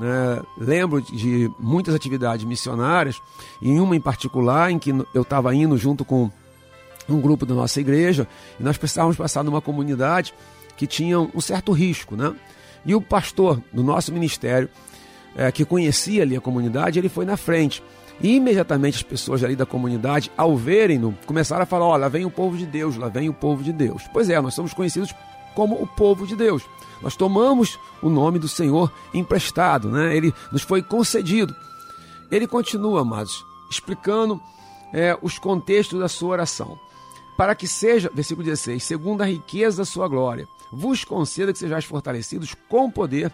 É, 0.00 0.42
lembro 0.58 1.00
de 1.00 1.50
muitas 1.58 1.94
atividades 1.94 2.44
missionárias, 2.44 3.22
e 3.62 3.70
uma 3.78 3.94
em 3.94 4.00
particular 4.00 4.70
em 4.70 4.78
que 4.78 4.90
eu 5.14 5.22
estava 5.22 5.54
indo 5.54 5.78
junto 5.78 6.04
com 6.04 6.30
um 7.08 7.20
grupo 7.20 7.46
da 7.46 7.54
nossa 7.54 7.80
igreja, 7.80 8.26
e 8.58 8.62
nós 8.62 8.76
precisávamos 8.76 9.16
passar 9.16 9.44
numa 9.44 9.60
comunidade 9.60 10.34
que 10.76 10.86
tinha 10.86 11.20
um 11.20 11.40
certo 11.40 11.70
risco, 11.70 12.16
né? 12.16 12.34
E 12.84 12.94
o 12.94 13.00
pastor 13.00 13.62
do 13.72 13.82
nosso 13.82 14.12
ministério, 14.12 14.68
é, 15.36 15.50
que 15.52 15.64
conhecia 15.64 16.22
ali 16.22 16.36
a 16.36 16.40
comunidade, 16.40 16.98
ele 16.98 17.08
foi 17.08 17.24
na 17.24 17.36
frente. 17.36 17.82
E 18.20 18.36
imediatamente 18.36 18.96
as 18.96 19.02
pessoas 19.02 19.42
ali 19.42 19.56
da 19.56 19.66
comunidade, 19.66 20.30
ao 20.36 20.56
verem-no, 20.56 21.16
começaram 21.26 21.62
a 21.62 21.66
falar: 21.66 21.86
ó, 21.86 21.96
lá 21.96 22.08
vem 22.08 22.24
o 22.24 22.30
povo 22.30 22.56
de 22.56 22.66
Deus, 22.66 22.96
lá 22.96 23.08
vem 23.08 23.28
o 23.28 23.34
povo 23.34 23.62
de 23.62 23.72
Deus. 23.72 24.02
Pois 24.12 24.30
é, 24.30 24.40
nós 24.40 24.54
somos 24.54 24.72
conhecidos 24.72 25.14
como 25.54 25.80
o 25.80 25.86
povo 25.86 26.26
de 26.26 26.36
Deus. 26.36 26.62
Nós 27.02 27.16
tomamos 27.16 27.78
o 28.02 28.08
nome 28.08 28.38
do 28.38 28.48
Senhor 28.48 28.92
emprestado, 29.12 29.90
né? 29.90 30.16
ele 30.16 30.32
nos 30.50 30.62
foi 30.62 30.82
concedido. 30.82 31.54
Ele 32.30 32.46
continua, 32.46 33.02
amados, 33.02 33.44
explicando 33.70 34.40
é, 34.92 35.16
os 35.20 35.38
contextos 35.38 36.00
da 36.00 36.08
sua 36.08 36.30
oração. 36.30 36.78
Para 37.36 37.54
que 37.54 37.66
seja, 37.66 38.10
versículo 38.14 38.44
16, 38.44 38.82
segundo 38.82 39.22
a 39.22 39.26
riqueza 39.26 39.78
da 39.78 39.84
sua 39.84 40.08
glória, 40.08 40.48
vos 40.72 41.04
conceda 41.04 41.52
que 41.52 41.58
sejais 41.58 41.84
fortalecidos 41.84 42.54
com 42.68 42.90
poder, 42.90 43.32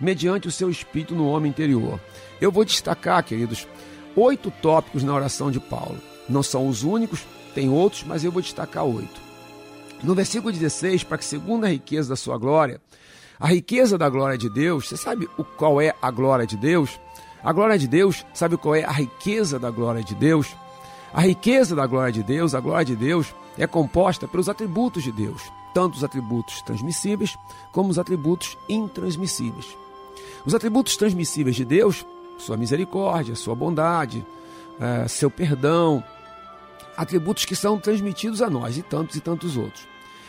mediante 0.00 0.48
o 0.48 0.52
seu 0.52 0.68
espírito 0.68 1.14
no 1.14 1.28
homem 1.28 1.50
interior. 1.50 2.00
Eu 2.40 2.50
vou 2.50 2.64
destacar, 2.64 3.22
queridos, 3.22 3.68
oito 4.16 4.50
tópicos 4.62 5.02
na 5.02 5.14
oração 5.14 5.50
de 5.50 5.60
Paulo. 5.60 5.98
Não 6.28 6.42
são 6.42 6.68
os 6.68 6.82
únicos, 6.82 7.26
tem 7.54 7.68
outros, 7.68 8.04
mas 8.04 8.24
eu 8.24 8.32
vou 8.32 8.42
destacar 8.42 8.84
oito. 8.84 9.20
No 10.02 10.14
versículo 10.14 10.52
16, 10.52 11.04
para 11.04 11.18
que 11.18 11.24
segundo 11.24 11.64
a 11.64 11.68
riqueza 11.68 12.08
da 12.08 12.16
sua 12.16 12.36
glória, 12.36 12.80
a 13.38 13.46
riqueza 13.46 13.98
da 13.98 14.08
glória 14.08 14.38
de 14.38 14.48
Deus, 14.48 14.88
você 14.88 14.96
sabe 14.96 15.28
o 15.36 15.44
qual 15.44 15.80
é 15.80 15.94
a 16.00 16.10
glória 16.10 16.46
de 16.46 16.56
Deus? 16.56 16.98
A 17.42 17.52
glória 17.52 17.78
de 17.78 17.88
Deus, 17.88 18.24
sabe 18.32 18.56
qual 18.56 18.74
é 18.74 18.84
a 18.84 18.92
riqueza 18.92 19.58
da 19.58 19.70
glória 19.70 20.02
de 20.02 20.14
Deus? 20.14 20.54
A 21.12 21.20
riqueza 21.20 21.74
da 21.74 21.86
glória 21.86 22.12
de 22.12 22.22
Deus, 22.22 22.54
a 22.54 22.60
glória 22.60 22.84
de 22.84 22.96
Deus, 22.96 23.34
é 23.58 23.66
composta 23.66 24.26
pelos 24.26 24.48
atributos 24.48 25.02
de 25.02 25.12
Deus, 25.12 25.42
tanto 25.74 25.96
os 25.96 26.04
atributos 26.04 26.62
transmissíveis 26.62 27.36
como 27.72 27.90
os 27.90 27.98
atributos 27.98 28.56
intransmissíveis. 28.68 29.76
Os 30.46 30.54
atributos 30.54 30.96
transmissíveis 30.96 31.56
de 31.56 31.64
Deus, 31.64 32.06
sua 32.42 32.56
misericórdia, 32.56 33.34
sua 33.34 33.54
bondade, 33.54 34.24
é, 34.80 35.06
seu 35.08 35.30
perdão, 35.30 36.02
atributos 36.96 37.44
que 37.44 37.56
são 37.56 37.78
transmitidos 37.78 38.42
a 38.42 38.50
nós 38.50 38.76
e 38.76 38.82
tantos 38.82 39.16
e 39.16 39.20
tantos 39.20 39.56
outros. 39.56 39.86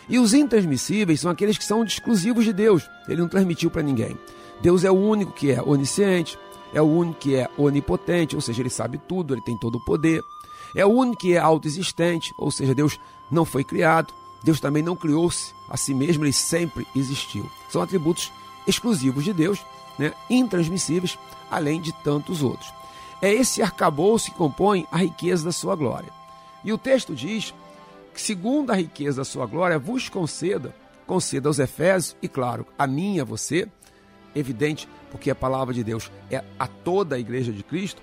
E 0.08 0.20
os 0.20 0.34
intransmissíveis 0.34 1.22
são 1.22 1.32
aqueles 1.32 1.58
que 1.58 1.64
são 1.64 1.84
exclusivos 1.84 2.44
de 2.44 2.54
Deus. 2.54 2.90
Ele 3.08 3.22
não 3.22 3.28
transmitiu 3.28 3.72
para 3.72 3.82
ninguém. 3.82 4.18
Deus 4.62 4.84
é 4.84 4.92
o 4.92 4.96
único 4.96 5.32
que 5.32 5.52
é 5.52 5.62
onisciente, 5.62 6.38
é 6.74 6.82
o 6.82 6.86
único 6.86 7.20
que 7.20 7.36
é 7.36 7.50
onipotente, 7.58 8.36
ou 8.36 8.42
seja, 8.42 8.62
ele 8.62 8.70
sabe 8.70 9.00
tudo, 9.08 9.34
ele 9.34 9.42
tem 9.42 9.58
todo 9.58 9.76
o 9.76 9.86
poder. 9.86 10.22
É 10.76 10.86
o 10.86 10.90
único 10.90 11.22
que 11.22 11.34
é 11.34 11.38
autoexistente, 11.38 12.34
ou 12.38 12.52
seja, 12.52 12.74
Deus 12.74 13.00
não 13.32 13.46
foi 13.46 13.64
criado, 13.64 14.14
Deus 14.44 14.60
também 14.60 14.84
não 14.84 14.96
criou-se 14.96 15.54
a 15.70 15.78
si 15.78 15.94
mesmo, 15.94 16.26
ele 16.26 16.34
sempre 16.34 16.86
existiu. 16.96 17.50
São 17.70 17.82
atributos 17.82 18.32
exclusivos 18.68 19.24
de 19.24 19.34
Deus, 19.34 19.64
né, 19.98 20.14
intransmissíveis, 20.30 21.18
além 21.50 21.82
de 21.82 21.92
tantos 22.04 22.42
outros. 22.42 22.72
É 23.22 23.32
esse 23.32 23.62
arcabouço 23.62 24.32
que 24.32 24.38
compõe 24.38 24.88
a 24.92 24.98
riqueza 24.98 25.46
da 25.46 25.52
sua 25.52 25.76
glória. 25.76 26.12
E 26.64 26.74
o 26.74 26.78
texto 26.78 27.16
diz 27.16 27.54
que, 28.14 28.22
segundo 28.22 28.72
a 28.72 28.76
riqueza 28.76 29.18
da 29.18 29.26
sua 29.26 29.46
glória, 29.46 29.80
vos 29.80 30.10
conceda, 30.10 30.76
conceda 31.06 31.50
aos 31.50 31.60
Efésios, 31.60 32.16
e 32.22 32.28
claro, 32.28 32.66
a 32.78 32.86
mim 32.86 33.16
e 33.16 33.22
a 33.22 33.24
você, 33.24 33.68
evidente, 34.36 34.88
porque 35.12 35.30
a 35.30 35.36
palavra 35.36 35.74
de 35.74 35.84
Deus 35.84 36.12
é 36.30 36.44
a 36.58 36.68
toda 36.68 37.16
a 37.16 37.20
igreja 37.20 37.52
de 37.52 37.64
Cristo, 37.64 38.02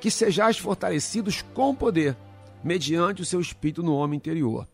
que 0.00 0.10
sejais 0.10 0.58
fortalecidos 0.58 1.42
com 1.54 1.74
poder, 1.74 2.16
mediante 2.62 3.22
o 3.22 3.24
seu 3.24 3.40
espírito 3.40 3.82
no 3.82 3.94
homem 3.94 4.16
interior. 4.16 4.66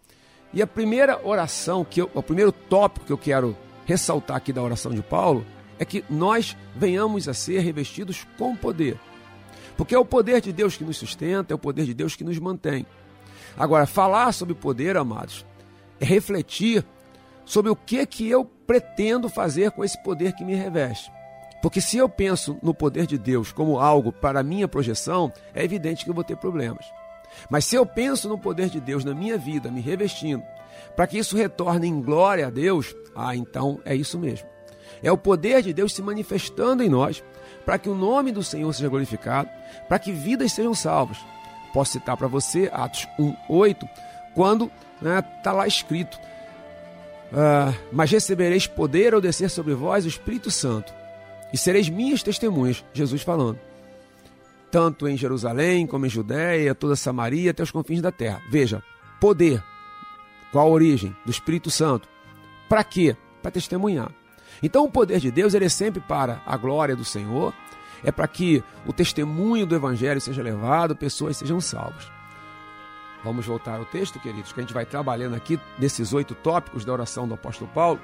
E 0.53 0.61
a 0.62 0.66
primeira 0.66 1.21
oração, 1.27 1.85
que 1.85 2.01
eu, 2.01 2.11
o 2.14 2.23
primeiro 2.23 2.53
tópico 2.53 3.07
que 3.07 3.12
eu 3.12 3.18
quero 3.18 3.57
ressaltar 3.87 4.37
aqui 4.37 4.53
da 4.53 4.62
oração 4.62 4.92
de 4.92 5.03
Paulo, 5.03 5.45
é 5.79 5.85
que 5.85 6.05
nós 6.09 6.57
venhamos 6.75 7.29
a 7.29 7.35
ser 7.35 7.61
revestidos 7.61 8.27
com 8.38 8.55
poder. 8.55 8.99
Porque 9.77 9.95
é 9.95 9.99
o 9.99 10.05
poder 10.05 10.40
de 10.40 10.53
Deus 10.53 10.77
que 10.77 10.85
nos 10.85 10.97
sustenta, 10.97 11.53
é 11.53 11.57
o 11.57 11.59
poder 11.59 11.85
de 11.85 11.95
Deus 11.95 12.14
que 12.14 12.25
nos 12.25 12.38
mantém. 12.38 12.87
Agora, 13.57 13.87
falar 13.87 14.33
sobre 14.33 14.55
poder, 14.55 14.97
amados, 14.97 15.45
é 16.01 16.05
refletir 16.05 16.85
sobre 17.45 17.71
o 17.71 17.77
que 17.77 18.05
que 18.07 18.29
eu 18.29 18.45
pretendo 18.45 19.29
fazer 19.29 19.71
com 19.73 19.85
esse 19.85 20.01
poder 20.03 20.33
que 20.35 20.45
me 20.45 20.55
reveste. 20.55 21.11
Porque 21.61 21.81
se 21.81 21.97
eu 21.97 22.09
penso 22.09 22.59
no 22.62 22.75
poder 22.75 23.07
de 23.07 23.16
Deus 23.16 23.53
como 23.53 23.79
algo 23.79 24.12
para 24.12 24.40
a 24.40 24.42
minha 24.42 24.66
projeção, 24.66 25.33
é 25.55 25.64
evidente 25.64 26.05
que 26.05 26.11
eu 26.11 26.14
vou 26.14 26.25
ter 26.25 26.37
problemas. 26.37 26.85
Mas 27.49 27.64
se 27.64 27.77
eu 27.77 27.87
penso 27.87 28.29
no 28.29 28.38
poder 28.38 28.68
de 28.68 28.81
Deus 28.81 29.05
na 29.05 29.14
minha 29.14 29.38
vida, 29.38 29.71
me 29.71 29.81
revestindo, 29.81 30.42
para 30.97 31.07
que 31.07 31.19
isso 31.19 31.37
retorne 31.37 31.89
em 31.89 32.01
glória 32.01 32.47
a 32.47 32.51
Deus, 32.51 32.95
ah, 33.15 33.35
então 33.35 33.81
é 33.85 33.95
isso 33.95 34.19
mesmo. 34.19 34.47
É 35.03 35.11
o 35.11 35.19
poder 35.19 35.63
de 35.63 35.73
Deus 35.73 35.93
se 35.93 36.03
manifestando 36.03 36.83
em 36.83 36.89
nós, 36.89 37.23
para 37.65 37.79
que 37.79 37.89
o 37.89 37.95
nome 37.95 38.33
do 38.33 38.43
Senhor 38.43 38.73
seja 38.73 38.89
glorificado, 38.89 39.49
para 39.89 39.99
que 39.99 40.13
vidas 40.13 40.53
sejam 40.53 40.75
salvas. 40.75 41.19
Posso 41.73 41.93
citar 41.93 42.17
para 42.17 42.29
você 42.29 42.71
Atos 42.73 43.09
1:8, 43.19 43.89
quando 44.35 44.71
está 44.97 45.09
né, 45.09 45.23
tá 45.43 45.53
lá 45.53 45.67
escrito: 45.67 46.19
ah, 47.33 47.73
Mas 47.91 48.11
recebereis 48.11 48.67
poder 48.67 49.15
ao 49.15 49.21
descer 49.21 49.51
sobre 49.51 49.75
vós 49.75 50.05
o 50.05 50.09
Espírito 50.09 50.51
Santo 50.51 50.93
e 51.53 51.59
sereis 51.59 51.89
minhas 51.89 52.23
testemunhas, 52.23 52.85
Jesus 52.95 53.23
falando. 53.23 53.59
Tanto 54.71 55.07
em 55.07 55.19
Jerusalém, 55.19 55.87
como 55.87 56.07
em 56.07 56.09
Judéia, 56.09 56.75
toda 56.75 56.97
Samaria, 56.97 57.51
até 57.51 57.63
os 57.63 57.71
confins 57.71 58.01
da 58.01 58.11
terra. 58.11 58.41
Veja, 58.51 58.83
poder. 59.21 59.63
Qual 60.53 60.67
a 60.67 60.71
origem? 60.71 61.17
Do 61.25 61.31
Espírito 61.31 61.71
Santo. 61.71 62.09
Para 62.69 62.85
quê? 62.85 63.17
Para 63.43 63.51
testemunhar. 63.51 64.12
Então 64.62 64.85
o 64.85 64.91
poder 64.91 65.19
de 65.19 65.31
Deus 65.31 65.55
ele 65.55 65.65
é 65.65 65.69
sempre 65.69 66.01
para 66.01 66.41
a 66.47 66.57
glória 66.57 66.95
do 66.95 67.05
Senhor, 67.05 67.53
é 68.05 68.12
para 68.12 68.29
que 68.29 68.62
o 68.87 68.93
testemunho 68.93 69.67
do 69.67 69.75
Evangelho 69.75 70.21
seja 70.21 70.43
levado, 70.43 70.95
pessoas 70.95 71.37
sejam 71.37 71.61
salvas. 71.61 72.11
Vamos 73.25 73.47
voltar 73.47 73.79
ao 73.79 73.85
texto, 73.85 74.21
queridos, 74.21 74.53
que 74.53 74.61
a 74.61 74.62
gente 74.62 74.75
vai 74.75 74.85
trabalhando 74.85 75.35
aqui 75.35 75.59
nesses 75.79 76.12
oito 76.12 76.35
tópicos 76.35 76.85
da 76.85 76.93
oração 76.93 77.27
do 77.27 77.35
apóstolo 77.35 77.71
Paulo 77.73 78.01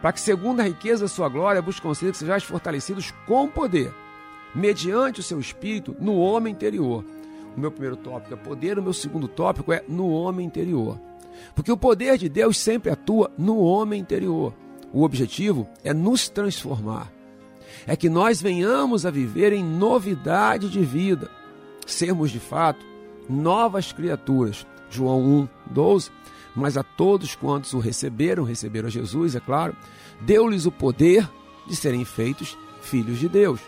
para 0.00 0.12
que, 0.12 0.20
segundo 0.20 0.60
a 0.60 0.64
riqueza 0.64 1.04
da 1.04 1.08
sua 1.08 1.28
glória, 1.28 1.62
vos 1.62 1.80
conceda 1.80 2.12
que 2.12 2.18
sejais 2.18 2.44
fortalecidos 2.44 3.12
com 3.26 3.48
poder, 3.48 3.92
mediante 4.54 5.20
o 5.20 5.22
seu 5.22 5.40
espírito, 5.40 5.96
no 5.98 6.18
homem 6.18 6.52
interior. 6.52 7.04
O 7.56 7.60
meu 7.60 7.70
primeiro 7.70 7.96
tópico 7.96 8.34
é 8.34 8.36
poder, 8.36 8.78
o 8.78 8.82
meu 8.82 8.92
segundo 8.92 9.26
tópico 9.26 9.72
é 9.72 9.82
no 9.88 10.08
homem 10.10 10.46
interior. 10.46 10.98
Porque 11.54 11.72
o 11.72 11.76
poder 11.76 12.18
de 12.18 12.28
Deus 12.28 12.58
sempre 12.58 12.90
atua 12.90 13.30
no 13.36 13.58
homem 13.58 14.00
interior. 14.00 14.54
O 14.92 15.02
objetivo 15.02 15.68
é 15.84 15.92
nos 15.92 16.28
transformar. 16.28 17.12
É 17.86 17.96
que 17.96 18.08
nós 18.08 18.40
venhamos 18.40 19.04
a 19.04 19.10
viver 19.10 19.52
em 19.52 19.62
novidade 19.62 20.68
de 20.68 20.80
vida, 20.80 21.30
sermos 21.86 22.30
de 22.30 22.40
fato 22.40 22.84
novas 23.28 23.92
criaturas. 23.92 24.66
João 24.90 25.20
1, 25.20 25.48
12. 25.70 26.10
Mas 26.54 26.76
a 26.76 26.82
todos 26.82 27.34
quantos 27.34 27.72
o 27.74 27.78
receberam, 27.78 28.42
receberam 28.42 28.88
a 28.88 28.90
Jesus, 28.90 29.36
é 29.36 29.40
claro, 29.40 29.76
deu-lhes 30.20 30.66
o 30.66 30.72
poder 30.72 31.28
de 31.66 31.76
serem 31.76 32.04
feitos 32.04 32.56
filhos 32.80 33.18
de 33.18 33.28
Deus. 33.28 33.60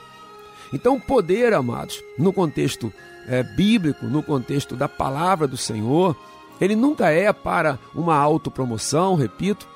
Então, 0.72 0.96
o 0.96 1.00
poder, 1.00 1.52
amados, 1.52 2.02
no 2.18 2.32
contexto 2.32 2.92
é, 3.26 3.42
bíblico, 3.42 4.06
no 4.06 4.22
contexto 4.22 4.74
da 4.74 4.88
palavra 4.88 5.46
do 5.46 5.56
Senhor, 5.56 6.16
ele 6.60 6.76
nunca 6.76 7.10
é 7.10 7.32
para 7.32 7.78
uma 7.94 8.16
autopromoção, 8.16 9.14
repito, 9.14 9.66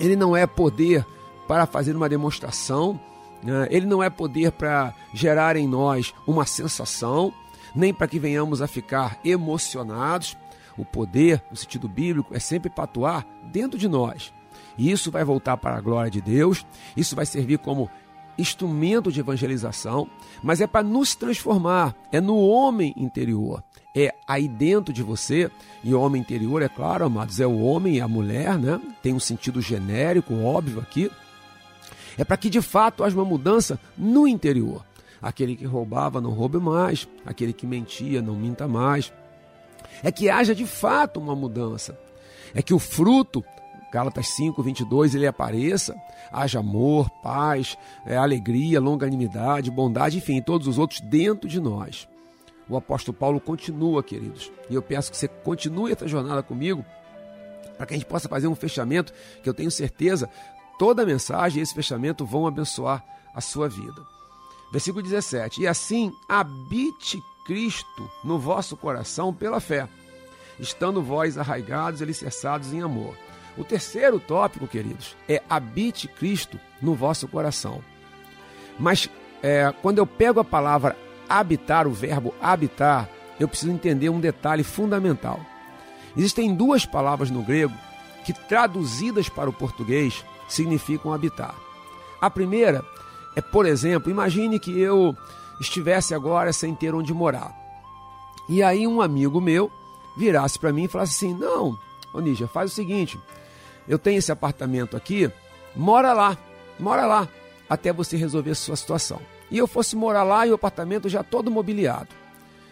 ele 0.00 0.16
não 0.16 0.36
é 0.36 0.46
poder 0.46 1.06
para 1.46 1.66
fazer 1.66 1.96
uma 1.96 2.08
demonstração, 2.08 3.00
né? 3.42 3.68
ele 3.70 3.86
não 3.86 4.02
é 4.02 4.10
poder 4.10 4.52
para 4.52 4.94
gerar 5.14 5.56
em 5.56 5.66
nós 5.66 6.14
uma 6.26 6.44
sensação, 6.44 7.32
nem 7.74 7.92
para 7.94 8.08
que 8.08 8.18
venhamos 8.18 8.60
a 8.60 8.66
ficar 8.66 9.18
emocionados. 9.24 10.36
O 10.76 10.84
poder, 10.84 11.42
no 11.50 11.56
sentido 11.56 11.88
bíblico, 11.88 12.34
é 12.34 12.38
sempre 12.38 12.70
para 12.70 12.84
atuar 12.84 13.26
dentro 13.50 13.78
de 13.78 13.88
nós. 13.88 14.32
E 14.76 14.90
isso 14.92 15.10
vai 15.10 15.24
voltar 15.24 15.56
para 15.56 15.76
a 15.76 15.80
glória 15.80 16.10
de 16.10 16.20
Deus, 16.20 16.64
isso 16.96 17.16
vai 17.16 17.26
servir 17.26 17.58
como 17.58 17.90
instrumento 18.38 19.10
de 19.10 19.18
evangelização, 19.18 20.08
mas 20.42 20.60
é 20.60 20.66
para 20.66 20.86
nos 20.86 21.16
transformar, 21.16 21.94
é 22.12 22.20
no 22.20 22.38
homem 22.38 22.94
interior, 22.96 23.64
é 24.04 24.14
aí 24.26 24.46
dentro 24.46 24.92
de 24.92 25.02
você, 25.02 25.50
e 25.82 25.94
o 25.94 26.00
homem 26.00 26.20
interior, 26.20 26.62
é 26.62 26.68
claro, 26.68 27.04
amados, 27.04 27.40
é 27.40 27.46
o 27.46 27.60
homem 27.60 27.96
e 27.96 28.00
a 28.00 28.08
mulher, 28.08 28.58
né? 28.58 28.80
Tem 29.02 29.12
um 29.12 29.20
sentido 29.20 29.60
genérico, 29.60 30.34
óbvio 30.42 30.80
aqui. 30.80 31.10
É 32.16 32.24
para 32.24 32.36
que 32.36 32.50
de 32.50 32.60
fato 32.60 33.04
haja 33.04 33.16
uma 33.16 33.24
mudança 33.24 33.78
no 33.96 34.26
interior. 34.26 34.84
Aquele 35.20 35.56
que 35.56 35.64
roubava 35.64 36.20
não 36.20 36.30
roube 36.30 36.58
mais, 36.58 37.08
aquele 37.24 37.52
que 37.52 37.66
mentia 37.66 38.22
não 38.22 38.34
minta 38.34 38.68
mais. 38.68 39.12
É 40.02 40.12
que 40.12 40.28
haja 40.28 40.54
de 40.54 40.66
fato 40.66 41.18
uma 41.18 41.34
mudança. 41.34 41.98
É 42.54 42.62
que 42.62 42.74
o 42.74 42.78
fruto 42.78 43.44
Gálatas 43.90 44.28
5, 44.28 44.62
22, 44.62 45.14
ele 45.14 45.26
apareça, 45.26 45.96
haja 46.30 46.58
amor, 46.58 47.08
paz, 47.22 47.76
é, 48.04 48.16
alegria, 48.16 48.80
longanimidade, 48.80 49.70
bondade, 49.70 50.18
enfim, 50.18 50.42
todos 50.42 50.66
os 50.66 50.78
outros 50.78 51.00
dentro 51.00 51.48
de 51.48 51.58
nós. 51.58 52.06
O 52.68 52.76
apóstolo 52.76 53.16
Paulo 53.16 53.40
continua, 53.40 54.02
queridos, 54.02 54.52
e 54.68 54.74
eu 54.74 54.82
peço 54.82 55.10
que 55.10 55.16
você 55.16 55.28
continue 55.28 55.92
essa 55.92 56.06
jornada 56.06 56.42
comigo, 56.42 56.84
para 57.76 57.86
que 57.86 57.94
a 57.94 57.96
gente 57.96 58.06
possa 58.06 58.28
fazer 58.28 58.46
um 58.46 58.54
fechamento, 58.54 59.12
que 59.42 59.48
eu 59.48 59.54
tenho 59.54 59.70
certeza, 59.70 60.28
toda 60.78 61.02
a 61.02 61.06
mensagem 61.06 61.60
e 61.60 61.62
esse 61.62 61.74
fechamento 61.74 62.26
vão 62.26 62.46
abençoar 62.46 63.04
a 63.34 63.40
sua 63.40 63.68
vida. 63.68 64.02
Versículo 64.70 65.02
17: 65.02 65.62
E 65.62 65.66
assim 65.66 66.12
habite 66.28 67.22
Cristo 67.46 68.10
no 68.22 68.38
vosso 68.38 68.76
coração 68.76 69.32
pela 69.32 69.60
fé, 69.60 69.88
estando 70.58 71.02
vós 71.02 71.38
arraigados 71.38 72.00
e 72.00 72.04
alicerçados 72.04 72.72
em 72.72 72.82
amor 72.82 73.16
o 73.58 73.64
terceiro 73.64 74.20
tópico, 74.20 74.68
queridos, 74.68 75.16
é 75.28 75.42
habite 75.50 76.06
Cristo 76.06 76.58
no 76.80 76.94
vosso 76.94 77.26
coração. 77.26 77.82
Mas 78.78 79.10
é, 79.42 79.74
quando 79.82 79.98
eu 79.98 80.06
pego 80.06 80.38
a 80.38 80.44
palavra 80.44 80.96
habitar, 81.28 81.86
o 81.86 81.92
verbo 81.92 82.34
habitar, 82.40 83.08
eu 83.38 83.48
preciso 83.48 83.72
entender 83.72 84.08
um 84.08 84.20
detalhe 84.20 84.64
fundamental. 84.64 85.40
Existem 86.16 86.54
duas 86.54 86.84
palavras 86.84 87.30
no 87.30 87.42
grego 87.42 87.74
que, 88.24 88.32
traduzidas 88.32 89.28
para 89.28 89.48
o 89.48 89.52
português, 89.52 90.24
significam 90.48 91.12
habitar. 91.12 91.54
A 92.20 92.28
primeira 92.28 92.84
é, 93.38 93.40
por 93.40 93.66
exemplo, 93.66 94.10
imagine 94.10 94.58
que 94.58 94.76
eu 94.80 95.16
estivesse 95.60 96.12
agora 96.12 96.52
sem 96.52 96.74
ter 96.74 96.92
onde 96.92 97.14
morar. 97.14 97.54
E 98.48 98.64
aí 98.64 98.84
um 98.84 99.00
amigo 99.00 99.40
meu 99.40 99.70
virasse 100.16 100.58
para 100.58 100.72
mim 100.72 100.84
e 100.84 100.88
falasse 100.88 101.14
assim: 101.14 101.38
Não, 101.38 101.78
ô 102.12 102.18
Nígia, 102.18 102.48
faz 102.48 102.72
o 102.72 102.74
seguinte, 102.74 103.16
eu 103.86 103.96
tenho 103.96 104.18
esse 104.18 104.32
apartamento 104.32 104.96
aqui, 104.96 105.30
mora 105.76 106.12
lá, 106.12 106.36
mora 106.80 107.06
lá, 107.06 107.28
até 107.70 107.92
você 107.92 108.16
resolver 108.16 108.50
a 108.50 108.56
sua 108.56 108.74
situação. 108.74 109.20
E 109.50 109.58
eu 109.58 109.66
fosse 109.66 109.96
morar 109.96 110.22
lá 110.22 110.46
e 110.46 110.50
o 110.50 110.54
apartamento 110.54 111.08
já 111.08 111.22
todo 111.22 111.50
mobiliado. 111.50 112.08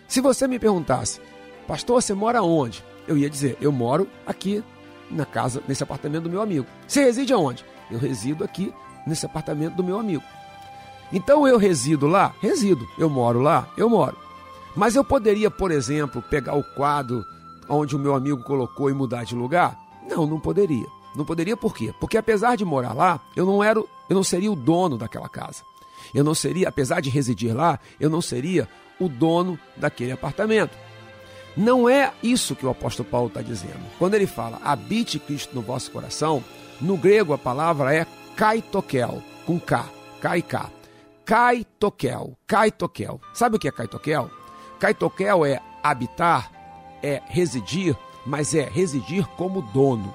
Se 0.08 0.20
você 0.20 0.46
me 0.46 0.58
perguntasse, 0.58 1.20
pastor, 1.66 2.02
você 2.02 2.14
mora 2.14 2.42
onde? 2.42 2.84
Eu 3.08 3.16
ia 3.16 3.30
dizer, 3.30 3.56
eu 3.60 3.72
moro 3.72 4.08
aqui 4.26 4.62
na 5.10 5.24
casa, 5.24 5.62
nesse 5.66 5.82
apartamento 5.82 6.24
do 6.24 6.30
meu 6.30 6.42
amigo. 6.42 6.66
Você 6.86 7.04
reside 7.04 7.32
aonde? 7.32 7.64
Eu 7.90 7.98
resido 7.98 8.44
aqui 8.44 8.72
nesse 9.06 9.24
apartamento 9.26 9.74
do 9.74 9.84
meu 9.84 9.98
amigo. 9.98 10.22
Então 11.12 11.46
eu 11.46 11.56
resido 11.56 12.06
lá? 12.06 12.34
Resido. 12.40 12.86
Eu 12.98 13.08
moro 13.08 13.40
lá? 13.40 13.68
Eu 13.76 13.88
moro. 13.88 14.16
Mas 14.74 14.94
eu 14.94 15.04
poderia, 15.04 15.50
por 15.50 15.70
exemplo, 15.70 16.20
pegar 16.20 16.54
o 16.54 16.64
quadro 16.74 17.24
onde 17.68 17.96
o 17.96 17.98
meu 17.98 18.14
amigo 18.14 18.42
colocou 18.42 18.90
e 18.90 18.94
mudar 18.94 19.24
de 19.24 19.34
lugar? 19.34 19.78
Não, 20.08 20.26
não 20.26 20.38
poderia. 20.38 20.86
Não 21.14 21.24
poderia 21.24 21.56
por 21.56 21.74
quê? 21.74 21.94
Porque 21.98 22.18
apesar 22.18 22.56
de 22.56 22.64
morar 22.64 22.92
lá, 22.92 23.20
eu 23.34 23.46
não 23.46 23.62
era, 23.62 23.78
eu 23.78 24.14
não 24.14 24.22
seria 24.22 24.52
o 24.52 24.56
dono 24.56 24.98
daquela 24.98 25.28
casa. 25.28 25.62
Eu 26.14 26.25
não 26.25 26.35
seria, 26.35 26.69
apesar 26.69 27.01
de 27.01 27.11
residir 27.11 27.55
lá, 27.55 27.79
eu 28.01 28.11
não 28.11 28.21
seria 28.21 28.69
o 28.99 29.09
dono 29.09 29.59
daquele 29.77 30.12
apartamento. 30.12 30.77
Não 31.57 31.88
é 31.88 32.12
isso 32.23 32.55
que 32.55 32.66
o 32.66 32.71
apóstolo 32.71 33.09
Paulo 33.09 33.29
está 33.29 33.40
dizendo. 33.40 33.81
Quando 33.99 34.14
ele 34.14 34.27
fala 34.27 34.61
habite 34.62 35.19
Cristo 35.19 35.55
no 35.55 35.62
vosso 35.62 35.90
coração, 35.90 36.45
no 36.81 36.97
grego 36.97 37.33
a 37.33 37.38
palavra 37.38 37.95
é 37.95 38.07
kaitokel, 38.37 39.23
com 39.47 39.59
K, 39.59 39.87
K 40.21 40.38
e 40.38 40.42
K. 40.42 40.71
Kaitokel, 41.25 42.37
kaitokel. 42.47 43.21
Sabe 43.35 43.57
o 43.57 43.59
que 43.59 43.66
é 43.66 43.73
kaitokel? 43.73 44.31
Kaitokel 44.79 45.45
é 45.45 45.61
habitar, 45.83 46.53
é 47.03 47.21
residir, 47.27 47.97
mas 48.25 48.55
é 48.55 48.69
residir 48.69 49.27
como 49.37 49.62
dono. 49.62 50.14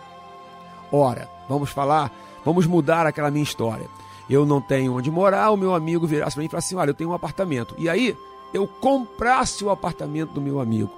Ora, 0.91 1.27
vamos 1.49 1.69
falar, 1.69 2.11
vamos 2.45 2.67
mudar 2.67 3.07
aquela 3.07 3.31
minha 3.31 3.43
história. 3.43 3.87
Eu 4.31 4.45
não 4.45 4.61
tenho 4.61 4.95
onde 4.95 5.11
morar, 5.11 5.51
o 5.51 5.57
meu 5.57 5.75
amigo 5.75 6.07
virasse 6.07 6.35
para 6.35 6.41
mim 6.41 6.45
e 6.45 6.49
falasse 6.49 6.67
assim: 6.67 6.75
olha, 6.75 6.91
eu 6.91 6.95
tenho 6.95 7.09
um 7.09 7.13
apartamento. 7.13 7.75
E 7.77 7.89
aí, 7.89 8.17
eu 8.53 8.65
comprasse 8.65 9.61
o 9.61 9.69
apartamento 9.69 10.31
do 10.31 10.39
meu 10.39 10.61
amigo. 10.61 10.89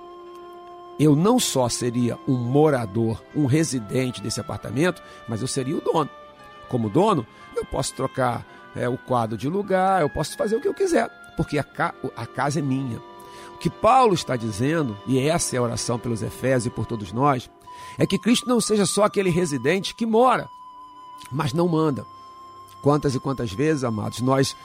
Eu 0.99 1.15
não 1.15 1.39
só 1.39 1.67
seria 1.67 2.15
um 2.27 2.35
morador, 2.35 3.19
um 3.35 3.47
residente 3.47 4.21
desse 4.21 4.39
apartamento, 4.39 5.01
mas 5.27 5.41
eu 5.41 5.47
seria 5.47 5.75
o 5.75 5.81
dono. 5.81 6.09
Como 6.69 6.91
dono, 6.91 7.25
eu 7.55 7.65
posso 7.65 7.95
trocar 7.95 8.45
é, 8.75 8.87
o 8.87 8.99
quadro 8.99 9.35
de 9.35 9.49
lugar, 9.49 10.03
eu 10.03 10.09
posso 10.11 10.37
fazer 10.37 10.55
o 10.55 10.61
que 10.61 10.67
eu 10.67 10.73
quiser, 10.73 11.09
porque 11.35 11.57
a, 11.57 11.63
ca 11.63 11.95
a 12.15 12.27
casa 12.27 12.59
é 12.59 12.61
minha. 12.61 13.01
O 13.55 13.57
que 13.57 13.69
Paulo 13.69 14.13
está 14.13 14.35
dizendo, 14.35 14.95
e 15.07 15.19
essa 15.19 15.55
é 15.55 15.59
a 15.59 15.63
oração 15.63 15.97
pelos 15.97 16.21
Efésios 16.21 16.67
e 16.67 16.69
por 16.69 16.85
todos 16.85 17.11
nós, 17.11 17.49
é 17.97 18.05
que 18.05 18.19
Cristo 18.19 18.47
não 18.47 18.61
seja 18.61 18.85
só 18.85 19.05
aquele 19.05 19.31
residente 19.31 19.95
que 19.95 20.05
mora, 20.05 20.47
mas 21.31 21.51
não 21.51 21.67
manda. 21.67 22.05
Quantas 22.83 23.15
e 23.15 23.19
quantas 23.19 23.51
vezes, 23.51 23.85
amados, 23.85 24.19
nós 24.19 24.55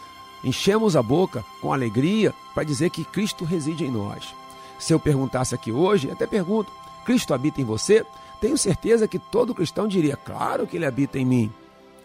enchemos 0.43 0.97
a 0.97 1.03
boca 1.03 1.45
com 1.63 1.73
alegria 1.73 2.35
para 2.53 2.65
dizer 2.65 2.91
que 2.91 3.05
Cristo 3.05 3.45
reside 3.45 3.85
em 3.85 3.91
nós. 3.93 4.35
Se 4.77 4.93
eu 4.93 4.99
perguntasse 4.99 5.55
aqui 5.55 5.71
hoje, 5.71 6.11
até 6.11 6.27
pergunto: 6.27 6.71
Cristo 7.05 7.33
habita 7.33 7.61
em 7.61 7.65
você? 7.65 8.05
Tenho 8.41 8.59
certeza 8.59 9.07
que 9.07 9.21
todo 9.21 9.55
cristão 9.55 9.87
diria: 9.87 10.17
claro 10.17 10.67
que 10.67 10.77
ele 10.77 10.85
habita 10.85 11.17
em 11.17 11.25
mim. 11.25 11.53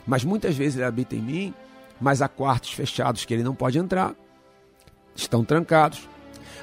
Mas 0.06 0.24
muitas 0.24 0.56
vezes 0.56 0.76
ele 0.76 0.86
habita 0.86 1.16
em 1.16 1.22
mim, 1.22 1.54
mas 2.00 2.22
há 2.22 2.28
quartos 2.28 2.74
fechados 2.74 3.26
que 3.26 3.34
ele 3.34 3.44
não 3.44 3.56
pode 3.56 3.80
entrar, 3.80 4.14
estão 5.16 5.44
trancados. 5.44 6.08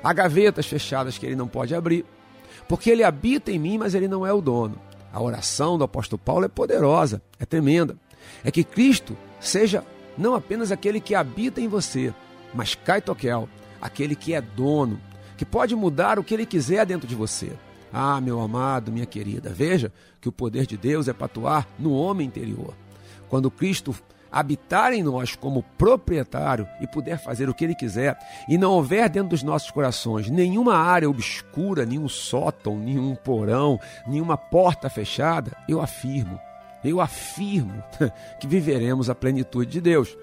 Há 0.03 0.13
gavetas 0.13 0.67
fechadas 0.67 1.19
que 1.19 1.27
ele 1.27 1.37
não 1.37 1.49
pode 1.49 1.75
abrir. 1.75 2.05
Porque 2.69 2.89
ele 2.89 3.03
habita 3.03 3.51
em 3.51 3.59
mim, 3.59 3.79
mas 3.79 3.95
ele 3.95 4.07
não 4.07 4.25
é 4.25 4.33
o 4.33 4.41
dono. 4.41 4.79
A 5.13 5.21
oração 5.21 5.77
do 5.77 5.83
apóstolo 5.83 6.21
Paulo 6.25 6.45
é 6.45 6.49
poderosa, 6.49 7.21
é 7.39 7.45
tremenda. 7.45 7.97
É 8.45 8.51
que 8.51 8.65
Cristo 8.65 9.17
seja 9.39 9.85
não 10.17 10.35
apenas 10.35 10.71
aquele 10.71 11.01
que 11.01 11.15
habita 11.15 11.61
em 11.61 11.69
você, 11.69 12.13
mas 12.53 12.75
Kaitokel, 12.75 13.49
aquele 13.81 14.15
que 14.15 14.35
é 14.35 14.41
dono, 14.41 15.01
que 15.37 15.45
pode 15.45 15.75
mudar 15.75 16.19
o 16.19 16.25
que 16.25 16.35
ele 16.35 16.45
quiser 16.45 16.85
dentro 16.85 17.09
de 17.09 17.15
você. 17.15 17.53
Ah, 17.93 18.21
meu 18.21 18.41
amado, 18.41 18.93
minha 18.93 19.07
querida, 19.07 19.51
veja 19.51 19.93
que 20.21 20.29
o 20.29 20.33
poder 20.33 20.67
de 20.67 20.77
Deus 20.77 21.09
é 21.09 21.13
para 21.13 21.27
atuar 21.27 21.67
no 21.79 21.93
homem 21.93 22.27
interior. 22.27 22.75
Quando 23.29 23.51
Cristo 23.51 23.95
habitar 24.31 24.93
em 24.93 25.03
nós 25.03 25.35
como 25.35 25.63
proprietário 25.77 26.67
e 26.81 26.87
puder 26.87 27.19
fazer 27.19 27.49
o 27.49 27.55
que 27.55 27.65
ele 27.65 27.75
quiser, 27.75 28.17
e 28.49 28.57
não 28.57 28.73
houver 28.73 29.09
dentro 29.09 29.31
dos 29.31 29.43
nossos 29.43 29.71
corações 29.71 30.31
nenhuma 30.31 30.77
área 30.77 31.11
obscura, 31.11 31.85
nenhum 31.85 32.09
sótão, 32.09 32.79
nenhum 32.79 33.15
porão, 33.17 33.79
nenhuma 34.07 34.37
porta 34.37 34.89
fechada, 34.89 35.57
eu 35.69 35.81
afirmo, 35.81 36.39
eu 36.85 37.01
afirmo 37.01 37.83
que 38.41 38.47
viveremos 38.47 39.11
a 39.11 39.15
plenitude 39.15 39.71
de 39.71 39.81
Deus. 39.81 40.17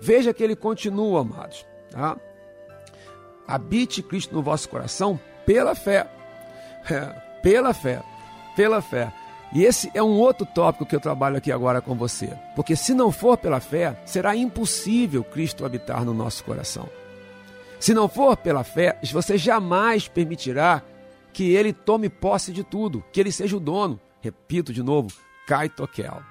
Veja 0.00 0.32
que 0.32 0.42
ele 0.42 0.56
continua, 0.56 1.20
amados. 1.20 1.66
Tá? 1.90 2.16
Habite 3.46 4.02
Cristo 4.02 4.34
no 4.34 4.42
vosso 4.42 4.68
coração 4.68 5.18
pela 5.44 5.74
fé. 5.74 6.06
É, 6.90 7.00
pela 7.42 7.74
fé. 7.74 8.02
Pela 8.54 8.80
fé. 8.80 9.12
E 9.52 9.64
esse 9.64 9.90
é 9.94 10.02
um 10.02 10.18
outro 10.18 10.46
tópico 10.46 10.84
que 10.84 10.94
eu 10.94 11.00
trabalho 11.00 11.36
aqui 11.38 11.50
agora 11.50 11.80
com 11.80 11.94
você. 11.94 12.36
Porque 12.54 12.76
se 12.76 12.92
não 12.92 13.10
for 13.10 13.38
pela 13.38 13.60
fé, 13.60 13.98
será 14.04 14.36
impossível 14.36 15.24
Cristo 15.24 15.64
habitar 15.64 16.04
no 16.04 16.12
nosso 16.12 16.44
coração. 16.44 16.88
Se 17.80 17.94
não 17.94 18.08
for 18.08 18.36
pela 18.36 18.64
fé, 18.64 18.98
você 19.12 19.38
jamais 19.38 20.08
permitirá 20.08 20.82
que 21.32 21.54
ele 21.54 21.72
tome 21.72 22.08
posse 22.08 22.52
de 22.52 22.64
tudo, 22.64 23.04
que 23.12 23.20
ele 23.20 23.32
seja 23.32 23.56
o 23.56 23.60
dono. 23.60 23.98
Repito 24.20 24.72
de 24.72 24.82
novo, 24.82 25.08
Kaitokel. 25.48 26.22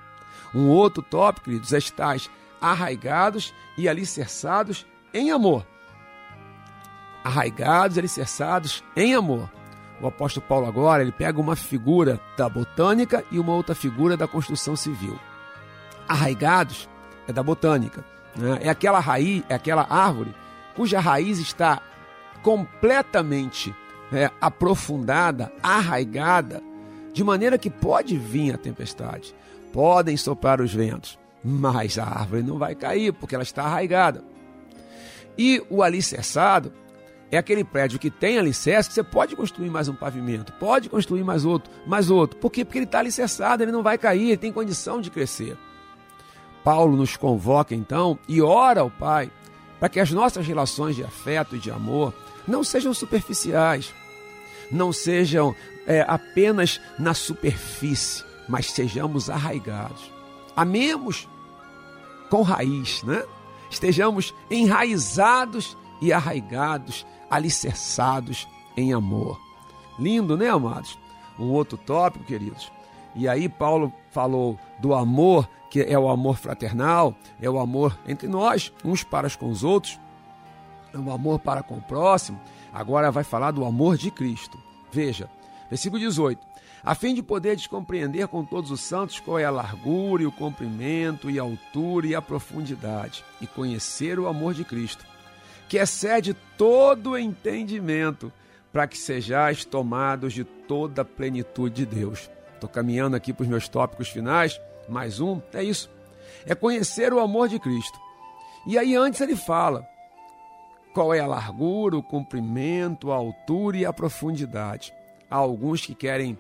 Um 0.54 0.68
outro 0.68 1.02
tópico, 1.02 1.46
queridos, 1.46 1.74
é 1.74 1.80
estáis 1.80 2.30
arraigados 2.62 3.54
e 3.76 3.90
alicerçados 3.90 4.86
em 5.14 5.32
amor. 5.32 5.66
Arraigados 7.24 7.98
e 7.98 8.00
alicerçados 8.00 8.84
em 8.96 9.16
amor. 9.16 9.50
O 10.00 10.08
apóstolo 10.08 10.46
Paulo 10.46 10.68
agora, 10.68 11.02
ele 11.02 11.12
pega 11.12 11.42
uma 11.42 11.56
figura 11.56 12.22
da 12.38 12.48
botânica 12.48 13.26
e 13.32 13.40
uma 13.40 13.54
outra 13.54 13.74
figura 13.74 14.16
da 14.16 14.28
construção 14.28 14.76
civil. 14.76 15.20
Arraigados 16.08 16.88
é 17.28 17.34
da 17.34 17.42
botânica. 17.42 18.06
Né? 18.36 18.60
É 18.62 18.70
aquela 18.70 19.00
raiz, 19.00 19.44
é 19.50 19.56
aquela 19.56 19.88
árvore 19.90 20.34
cuja 20.76 21.00
raiz 21.00 21.40
está 21.40 21.82
completamente 22.44 23.76
é, 24.14 24.30
aprofundada, 24.40 25.52
arraigada, 25.62 26.62
de 27.18 27.24
maneira 27.24 27.58
que 27.58 27.68
pode 27.68 28.16
vir 28.16 28.54
a 28.54 28.60
tempestade, 28.60 29.34
podem 29.74 30.16
soprar 30.16 30.62
os 30.62 30.72
ventos, 30.72 31.18
mas 31.44 31.98
a 31.98 32.04
árvore 32.04 32.44
não 32.44 32.60
vai 32.60 32.76
cair 32.76 33.12
porque 33.12 33.34
ela 33.34 33.44
está 33.44 33.64
arraigada. 33.64 34.24
E 35.36 35.66
o 35.68 35.82
alicerçado 35.82 36.72
é 37.32 37.38
aquele 37.40 37.64
prédio 37.64 37.98
que 37.98 38.12
tem 38.12 38.38
alicerce 38.38 38.90
que 38.90 38.94
você 38.94 39.02
pode 39.02 39.36
construir 39.36 39.72
mais 39.72 39.90
um 39.90 39.96
pavimento, 39.96 40.54
pode 40.60 40.90
construir 40.90 41.24
mais 41.24 41.44
outro, 41.44 41.72
mais 41.88 42.12
outro. 42.12 42.38
Por 42.38 42.52
quê? 42.52 42.64
Porque 42.64 42.78
ele 42.78 42.86
está 42.86 43.00
alicerçado, 43.00 43.64
ele 43.64 43.72
não 43.72 43.82
vai 43.82 43.98
cair, 43.98 44.28
ele 44.28 44.38
tem 44.38 44.54
condição 44.54 45.02
de 45.02 45.10
crescer. 45.10 45.58
Paulo 46.64 46.96
nos 46.96 47.18
convoca 47.18 47.74
então 47.74 48.20
e 48.28 48.44
ora 48.44 48.82
ao 48.82 48.92
Pai 48.92 49.32
para 49.80 49.90
que 49.90 50.00
as 50.00 50.12
nossas 50.12 50.46
relações 50.46 50.96
de 50.96 51.04
afeto 51.04 51.56
e 51.56 51.60
de 51.60 51.72
amor 51.72 52.14
não 52.48 52.64
sejam 52.64 52.94
superficiais, 52.94 53.92
não 54.72 54.92
sejam 54.92 55.56
é, 55.86 56.06
apenas 56.08 56.82
na 57.00 57.14
superfície, 57.14 58.24
mas 58.48 58.72
sejamos 58.72 59.30
arraigados. 59.30 60.12
Amemos 60.56 61.28
com 62.30 62.42
raiz, 62.42 63.04
né? 63.04 63.24
Estejamos 63.70 64.34
enraizados 64.50 65.78
e 66.02 66.14
arraigados, 66.14 67.06
alicerçados 67.30 68.48
em 68.76 68.94
amor. 68.94 69.40
Lindo, 70.00 70.38
né, 70.38 70.50
amados? 70.50 70.98
Um 71.40 71.50
outro 71.50 71.78
tópico, 71.78 72.26
queridos. 72.26 72.72
E 73.16 73.28
aí 73.28 73.50
Paulo 73.50 73.92
falou 74.12 74.60
do 74.80 74.94
amor, 74.94 75.50
que 75.70 75.82
é 75.82 75.98
o 75.98 76.08
amor 76.08 76.38
fraternal, 76.38 77.16
é 77.42 77.50
o 77.50 77.60
amor 77.60 77.98
entre 78.08 78.28
nós, 78.28 78.72
uns 78.86 79.04
para 79.04 79.30
com 79.32 79.50
os 79.50 79.64
outros, 79.64 80.00
é 80.94 80.98
o 80.98 81.12
amor 81.12 81.40
para 81.40 81.64
com 81.64 81.76
o 81.76 81.82
próximo. 81.82 82.40
Agora 82.74 83.12
vai 83.12 83.24
falar 83.24 83.52
do 83.52 83.66
amor 83.66 83.98
de 83.98 84.12
Cristo. 84.12 84.58
Veja, 84.92 85.30
versículo 85.70 86.00
18. 86.00 86.46
A 86.84 86.96
fim 86.96 87.14
de 87.14 87.24
poder 87.24 87.58
compreender 87.68 88.28
com 88.28 88.46
todos 88.46 88.72
os 88.72 88.82
santos 88.82 89.20
qual 89.20 89.40
é 89.40 89.46
a 89.46 89.52
largura 89.52 90.24
e 90.24 90.28
o 90.28 90.32
comprimento 90.32 91.30
e 91.30 91.40
a 91.40 91.42
altura 91.42 92.08
e 92.08 92.16
a 92.16 92.22
profundidade, 92.22 93.26
e 93.42 93.48
conhecer 93.48 94.20
o 94.20 94.28
amor 94.28 94.54
de 94.54 94.64
Cristo, 94.64 95.06
que 95.68 95.78
excede 95.78 96.34
todo 96.58 97.18
entendimento, 97.18 98.32
para 98.72 98.88
que 98.88 98.98
sejais 98.98 99.66
tomados 99.66 100.34
de 100.34 100.44
toda 100.44 101.02
a 101.02 101.06
plenitude 101.06 101.84
de 101.84 101.86
Deus. 101.86 102.30
Estou 102.54 102.70
caminhando 102.70 103.16
aqui 103.16 103.34
para 103.34 103.44
os 103.44 103.50
meus 103.50 103.68
tópicos 103.68 104.10
finais. 104.10 104.60
Mais 104.88 105.20
um, 105.20 105.42
é 105.54 105.64
isso. 105.64 105.90
É 106.46 106.56
conhecer 106.56 107.12
o 107.12 107.20
amor 107.20 107.48
de 107.50 107.60
Cristo. 107.60 108.00
E 108.66 108.78
aí 108.78 108.96
antes 108.96 109.20
ele 109.22 109.36
fala 109.36 109.88
qual 110.98 111.14
é 111.14 111.20
a 111.20 111.28
largura, 111.28 111.96
o 111.96 112.02
comprimento, 112.02 113.12
a 113.12 113.16
altura 113.16 113.78
e 113.78 113.86
a 113.86 113.94
profundidade. 113.94 114.92
Há 115.30 115.36
alguns 115.36 115.86
que 115.86 115.94
querem 115.94 116.36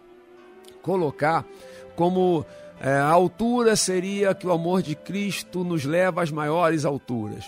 colocar 0.81 1.45
como 1.95 2.43
é, 2.81 2.89
a 2.89 3.07
altura 3.07 3.75
seria 3.75 4.33
que 4.33 4.47
o 4.47 4.51
amor 4.51 4.81
de 4.81 4.95
Cristo 4.95 5.63
nos 5.63 5.85
leva 5.85 6.23
às 6.23 6.31
maiores 6.31 6.85
alturas. 6.85 7.45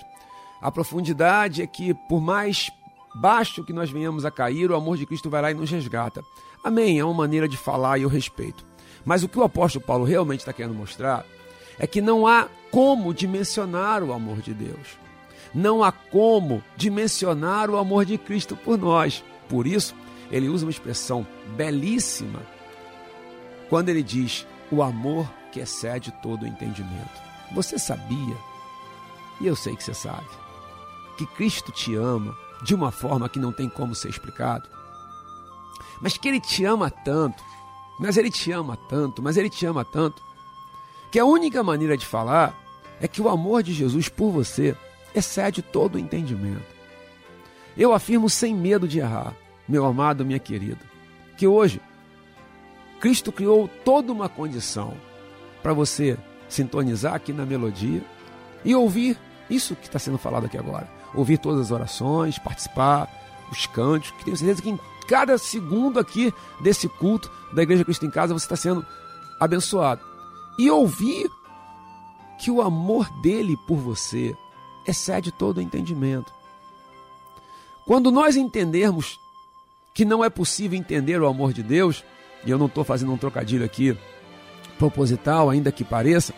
A 0.62 0.72
profundidade 0.72 1.63
é 1.63 1.65
que, 1.65 1.95
por 2.08 2.22
mais 2.22 2.69
baixo 3.15 3.65
que 3.65 3.74
nós 3.74 3.89
venhamos 3.89 4.24
a 4.24 4.30
cair, 4.30 4.69
o 4.69 4.76
amor 4.76 4.95
de 4.95 5.08
Cristo 5.08 5.32
vai 5.32 5.41
lá 5.41 5.50
e 5.50 5.56
nos 5.56 5.72
resgata. 5.72 6.22
Amém, 6.63 7.00
é 7.00 7.04
uma 7.04 7.15
maneira 7.15 7.50
de 7.50 7.58
falar 7.58 7.98
e 7.98 8.04
eu 8.04 8.08
respeito. 8.08 8.63
Mas 9.04 9.24
o 9.24 9.28
que 9.28 9.39
o 9.39 9.43
apóstolo 9.43 9.84
Paulo 9.84 10.06
realmente 10.06 10.41
está 10.41 10.54
querendo 10.54 10.76
mostrar 10.76 11.26
é 11.80 11.88
que 11.88 12.02
não 12.02 12.28
há 12.28 12.48
como 12.69 13.15
dimensionar 13.15 14.04
o 14.04 14.13
amor 14.13 14.41
de 14.41 14.54
Deus. 14.54 15.09
Não 15.54 15.84
há 15.84 15.92
como 15.92 16.64
dimensionar 16.76 17.70
o 17.70 17.78
amor 17.78 18.06
de 18.06 18.18
Cristo 18.18 18.56
por 18.56 18.78
nós. 18.78 19.24
Por 19.48 19.66
isso, 19.66 19.96
ele 20.32 20.48
usa 20.48 20.66
uma 20.66 20.72
expressão 20.72 21.26
belíssima 21.56 22.40
quando 23.70 23.90
ele 23.90 24.04
diz 24.04 24.46
o 24.72 24.84
amor 24.84 25.32
que 25.52 25.60
excede 25.60 26.12
todo 26.22 26.44
o 26.44 26.48
entendimento. 26.48 27.30
Você 27.54 27.80
sabia, 27.80 28.38
e 29.42 29.48
eu 29.48 29.56
sei 29.56 29.76
que 29.76 29.84
você 29.84 29.94
sabe, 29.94 30.28
que 31.18 31.26
Cristo 31.26 31.72
te 31.72 31.96
ama 31.96 32.38
de 32.64 32.76
uma 32.76 32.92
forma 32.92 33.30
que 33.30 33.40
não 33.40 33.52
tem 33.52 33.68
como 33.68 33.96
ser 33.96 34.10
explicado? 34.10 34.70
mas 36.02 36.18
que 36.18 36.28
ele 36.28 36.40
te 36.40 36.66
ama 36.66 36.90
tanto, 36.90 37.44
mas 38.00 38.18
ele 38.18 38.30
te 38.30 38.52
ama 38.52 38.78
tanto, 38.78 39.22
mas 39.22 39.38
ele 39.38 39.50
te 39.50 39.66
ama 39.66 39.84
tanto, 39.84 40.22
que 41.12 41.20
a 41.20 41.26
única 41.26 41.64
maneira 41.64 41.98
de 41.98 42.06
falar 42.06 42.58
é 43.02 43.08
que 43.08 43.22
o 43.22 43.30
amor 43.30 43.64
de 43.64 43.74
Jesus 43.74 44.08
por 44.08 44.32
você 44.32 44.76
excede 45.13 45.62
todo 45.62 45.95
o 45.95 46.00
entendimento. 46.00 46.80
Eu 47.78 47.93
afirmo 47.93 48.30
sem 48.30 48.54
medo 48.56 48.88
de 48.88 49.00
errar, 49.00 49.36
meu 49.67 49.86
amado, 49.86 50.26
minha 50.26 50.39
querida, 50.39 50.82
que 51.38 51.48
hoje 51.48 51.82
Cristo 53.00 53.32
criou 53.32 53.69
toda 53.86 54.12
uma 54.12 54.28
condição 54.28 54.93
para 55.63 55.74
você 55.74 56.17
sintonizar 56.48 57.13
aqui 57.13 57.32
na 57.32 57.45
melodia 57.45 58.02
e 58.65 58.76
ouvir 58.76 59.17
isso 59.50 59.76
que 59.76 59.88
está 59.88 60.00
sendo 60.00 60.17
falado 60.17 60.45
aqui 60.45 60.58
agora. 60.58 60.89
Ouvir 61.13 61.38
todas 61.38 61.62
as 61.62 61.72
orações, 61.72 62.38
participar, 62.38 63.10
os 63.52 63.65
cantos, 63.65 64.12
que 64.12 64.26
tenho 64.26 64.38
certeza 64.38 64.62
que 64.62 64.69
em 64.69 64.80
cada 65.08 65.38
segundo 65.38 66.00
aqui 66.00 66.34
desse 66.62 66.88
culto 66.88 67.32
da 67.54 67.63
Igreja 67.63 67.84
Cristo 67.84 68.06
em 68.06 68.12
Casa 68.12 68.34
você 68.34 68.45
está 68.45 68.56
sendo 68.56 68.86
abençoado. 69.39 70.02
E 70.58 70.69
ouvir 70.69 71.30
que 72.39 72.52
o 72.52 72.62
amor 72.62 73.10
dele 73.22 73.58
por 73.67 73.78
você 73.78 74.36
excede 74.88 75.32
todo 75.32 75.58
o 75.58 75.62
entendimento. 75.62 76.32
Quando 77.86 78.12
nós 78.12 78.36
entendermos 78.36 79.20
que 79.94 80.06
não 80.06 80.24
é 80.24 80.30
possível 80.30 80.78
entender 80.78 81.20
o 81.20 81.28
amor 81.28 81.54
de 81.54 81.63
Deus, 81.63 82.04
e 82.46 82.52
eu 82.52 82.58
não 82.58 82.68
estou 82.68 82.84
fazendo 82.84 83.12
um 83.12 83.18
trocadilho 83.18 83.65
aqui 83.65 83.98
proposital, 84.77 85.50
ainda 85.50 85.71
que 85.71 85.84
pareça, 85.84 86.34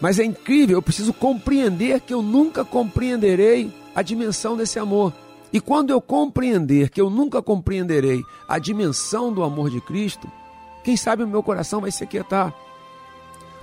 mas 0.00 0.18
é 0.18 0.24
incrível, 0.24 0.78
eu 0.78 0.82
preciso 0.82 1.12
compreender 1.12 2.00
que 2.00 2.14
eu 2.14 2.22
nunca 2.22 2.64
compreenderei 2.64 3.72
a 3.94 4.02
dimensão 4.02 4.56
desse 4.56 4.78
amor. 4.78 5.12
E 5.52 5.60
quando 5.60 5.90
eu 5.90 6.00
compreender 6.00 6.90
que 6.90 7.00
eu 7.00 7.10
nunca 7.10 7.42
compreenderei 7.42 8.22
a 8.46 8.58
dimensão 8.58 9.32
do 9.32 9.42
amor 9.42 9.70
de 9.70 9.80
Cristo, 9.80 10.30
quem 10.84 10.96
sabe 10.96 11.24
o 11.24 11.28
meu 11.28 11.42
coração 11.42 11.80
vai 11.80 11.90
se 11.90 12.04
aquietar. 12.04 12.54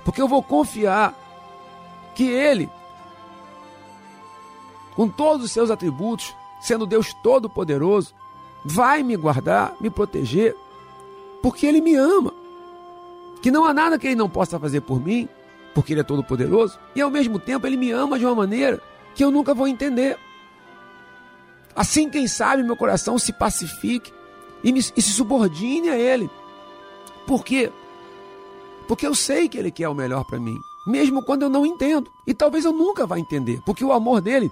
Porque 0.04 0.20
eu 0.20 0.28
vou 0.28 0.42
confiar 0.42 1.14
que 2.14 2.24
Ele, 2.24 2.68
com 4.96 5.08
todos 5.08 5.44
os 5.44 5.52
seus 5.52 5.70
atributos, 5.70 6.34
sendo 6.60 6.86
Deus 6.86 7.12
Todo-Poderoso, 7.22 8.14
vai 8.64 9.02
me 9.02 9.14
guardar, 9.14 9.76
me 9.78 9.90
proteger, 9.90 10.56
porque 11.42 11.66
Ele 11.66 11.82
me 11.82 11.94
ama. 11.94 12.32
Que 13.42 13.50
não 13.50 13.66
há 13.66 13.74
nada 13.74 13.98
que 13.98 14.06
Ele 14.06 14.16
não 14.16 14.28
possa 14.28 14.58
fazer 14.58 14.80
por 14.80 14.98
mim, 14.98 15.28
porque 15.74 15.92
Ele 15.92 16.00
é 16.00 16.04
Todo-Poderoso, 16.04 16.78
e 16.94 17.02
ao 17.02 17.10
mesmo 17.10 17.38
tempo 17.38 17.66
Ele 17.66 17.76
me 17.76 17.92
ama 17.92 18.18
de 18.18 18.24
uma 18.24 18.34
maneira 18.34 18.80
que 19.14 19.22
eu 19.22 19.30
nunca 19.30 19.54
vou 19.54 19.68
entender. 19.68 20.18
Assim, 21.74 22.08
quem 22.08 22.26
sabe, 22.26 22.62
meu 22.62 22.76
coração 22.76 23.18
se 23.18 23.34
pacifique 23.34 24.10
e, 24.64 24.72
me, 24.72 24.80
e 24.80 25.02
se 25.02 25.12
subordine 25.12 25.90
a 25.90 25.98
Ele. 25.98 26.30
Por 27.26 27.44
quê? 27.44 27.70
Porque 28.88 29.06
eu 29.06 29.14
sei 29.14 29.46
que 29.46 29.58
Ele 29.58 29.70
quer 29.70 29.88
o 29.90 29.94
melhor 29.94 30.24
para 30.24 30.40
mim, 30.40 30.58
mesmo 30.86 31.22
quando 31.22 31.42
eu 31.42 31.50
não 31.50 31.66
entendo. 31.66 32.10
E 32.26 32.32
talvez 32.32 32.64
eu 32.64 32.72
nunca 32.72 33.06
vá 33.06 33.18
entender, 33.18 33.60
porque 33.66 33.84
o 33.84 33.92
amor 33.92 34.22
dele 34.22 34.50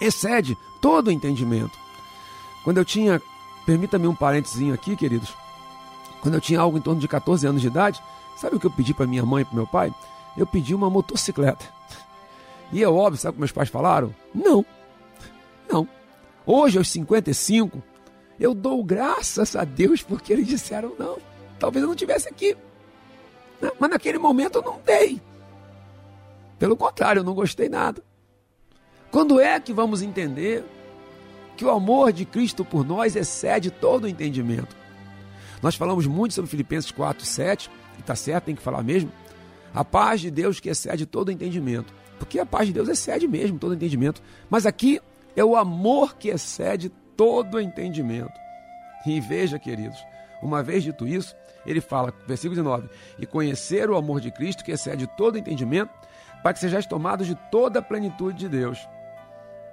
excede 0.00 0.56
todo 0.80 1.08
o 1.08 1.12
entendimento. 1.12 1.78
Quando 2.62 2.78
eu 2.78 2.84
tinha, 2.84 3.20
permita-me 3.66 4.06
um 4.06 4.14
parênteses 4.14 4.72
aqui, 4.72 4.96
queridos, 4.96 5.34
quando 6.20 6.34
eu 6.34 6.40
tinha 6.40 6.60
algo 6.60 6.78
em 6.78 6.80
torno 6.80 7.00
de 7.00 7.08
14 7.08 7.46
anos 7.46 7.60
de 7.60 7.66
idade, 7.66 8.00
Sabe 8.36 8.56
o 8.56 8.60
que 8.60 8.66
eu 8.66 8.70
pedi 8.70 8.92
para 8.92 9.06
minha 9.06 9.24
mãe 9.24 9.42
e 9.42 9.44
para 9.44 9.54
meu 9.54 9.66
pai? 9.66 9.94
Eu 10.36 10.46
pedi 10.46 10.74
uma 10.74 10.90
motocicleta. 10.90 11.64
E 12.72 12.82
é 12.82 12.88
óbvio, 12.88 13.20
sabe 13.20 13.30
o 13.30 13.32
que 13.34 13.40
meus 13.40 13.52
pais 13.52 13.68
falaram? 13.68 14.14
Não. 14.34 14.64
Não. 15.70 15.88
Hoje, 16.44 16.76
aos 16.76 16.88
55, 16.88 17.82
eu 18.38 18.52
dou 18.54 18.82
graças 18.82 19.54
a 19.54 19.64
Deus 19.64 20.02
porque 20.02 20.32
eles 20.32 20.46
disseram 20.46 20.94
não. 20.98 21.18
Talvez 21.58 21.82
eu 21.82 21.88
não 21.88 21.96
tivesse 21.96 22.28
aqui. 22.28 22.56
Né? 23.60 23.70
Mas 23.78 23.90
naquele 23.90 24.18
momento 24.18 24.58
eu 24.58 24.62
não 24.62 24.80
dei. 24.84 25.22
Pelo 26.58 26.76
contrário, 26.76 27.20
eu 27.20 27.24
não 27.24 27.34
gostei 27.34 27.68
nada. 27.68 28.02
Quando 29.14 29.40
é 29.40 29.60
que 29.60 29.72
vamos 29.72 30.02
entender 30.02 30.64
que 31.56 31.64
o 31.64 31.70
amor 31.70 32.12
de 32.12 32.24
Cristo 32.24 32.64
por 32.64 32.84
nós 32.84 33.14
excede 33.14 33.70
todo 33.70 34.06
o 34.06 34.08
entendimento? 34.08 34.76
Nós 35.62 35.76
falamos 35.76 36.04
muito 36.04 36.34
sobre 36.34 36.50
Filipenses 36.50 36.90
4, 36.90 37.24
7, 37.24 37.70
e 37.96 38.00
está 38.00 38.16
certo, 38.16 38.46
tem 38.46 38.56
que 38.56 38.60
falar 38.60 38.82
mesmo. 38.82 39.12
A 39.72 39.84
paz 39.84 40.20
de 40.20 40.32
Deus 40.32 40.58
que 40.58 40.68
excede 40.68 41.06
todo 41.06 41.28
o 41.28 41.30
entendimento. 41.30 41.94
Porque 42.18 42.40
a 42.40 42.44
paz 42.44 42.66
de 42.66 42.72
Deus 42.72 42.88
excede 42.88 43.28
mesmo 43.28 43.56
todo 43.56 43.70
o 43.70 43.74
entendimento. 43.76 44.20
Mas 44.50 44.66
aqui 44.66 45.00
é 45.36 45.44
o 45.44 45.54
amor 45.54 46.16
que 46.16 46.30
excede 46.30 46.88
todo 47.16 47.54
o 47.54 47.60
entendimento. 47.60 48.34
E 49.06 49.20
veja, 49.20 49.60
queridos, 49.60 50.04
uma 50.42 50.60
vez 50.60 50.82
dito 50.82 51.06
isso, 51.06 51.36
ele 51.64 51.80
fala, 51.80 52.12
versículo 52.26 52.56
19: 52.56 52.88
E 53.20 53.26
conhecer 53.26 53.88
o 53.88 53.96
amor 53.96 54.20
de 54.20 54.32
Cristo 54.32 54.64
que 54.64 54.72
excede 54.72 55.06
todo 55.16 55.36
o 55.36 55.38
entendimento, 55.38 55.92
para 56.42 56.52
que 56.52 56.58
sejais 56.58 56.84
tomados 56.84 57.28
de 57.28 57.36
toda 57.48 57.78
a 57.78 57.82
plenitude 57.82 58.38
de 58.38 58.48
Deus. 58.48 58.88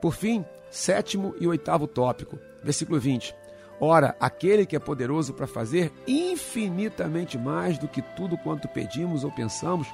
Por 0.02 0.16
fim, 0.16 0.44
sétimo 0.70 1.36
e 1.40 1.48
oitavo 1.48 1.86
tópico, 1.86 2.40
versículo 2.64 3.00
20. 3.00 3.36
Ora, 3.80 4.16
aquele 4.20 4.66
que 4.66 4.76
é 4.76 4.80
poderoso 4.80 5.34
para 5.34 5.48
fazer 5.48 5.92
infinitamente 6.08 7.38
mais 7.38 7.78
do 7.78 7.88
que 7.88 8.02
tudo 8.02 8.38
quanto 8.38 8.68
pedimos 8.68 9.24
ou 9.24 9.32
pensamos, 9.32 9.88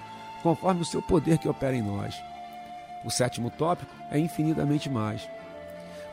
conforme 0.44 0.82
o 0.82 0.86
seu 0.86 1.02
poder 1.02 1.38
que 1.38 1.48
opera 1.48 1.76
em 1.76 1.82
nós. 1.82 2.16
O 3.06 3.10
sétimo 3.10 3.50
tópico 3.50 3.92
é 4.12 4.18
infinitamente 4.18 4.90
mais. 4.90 5.28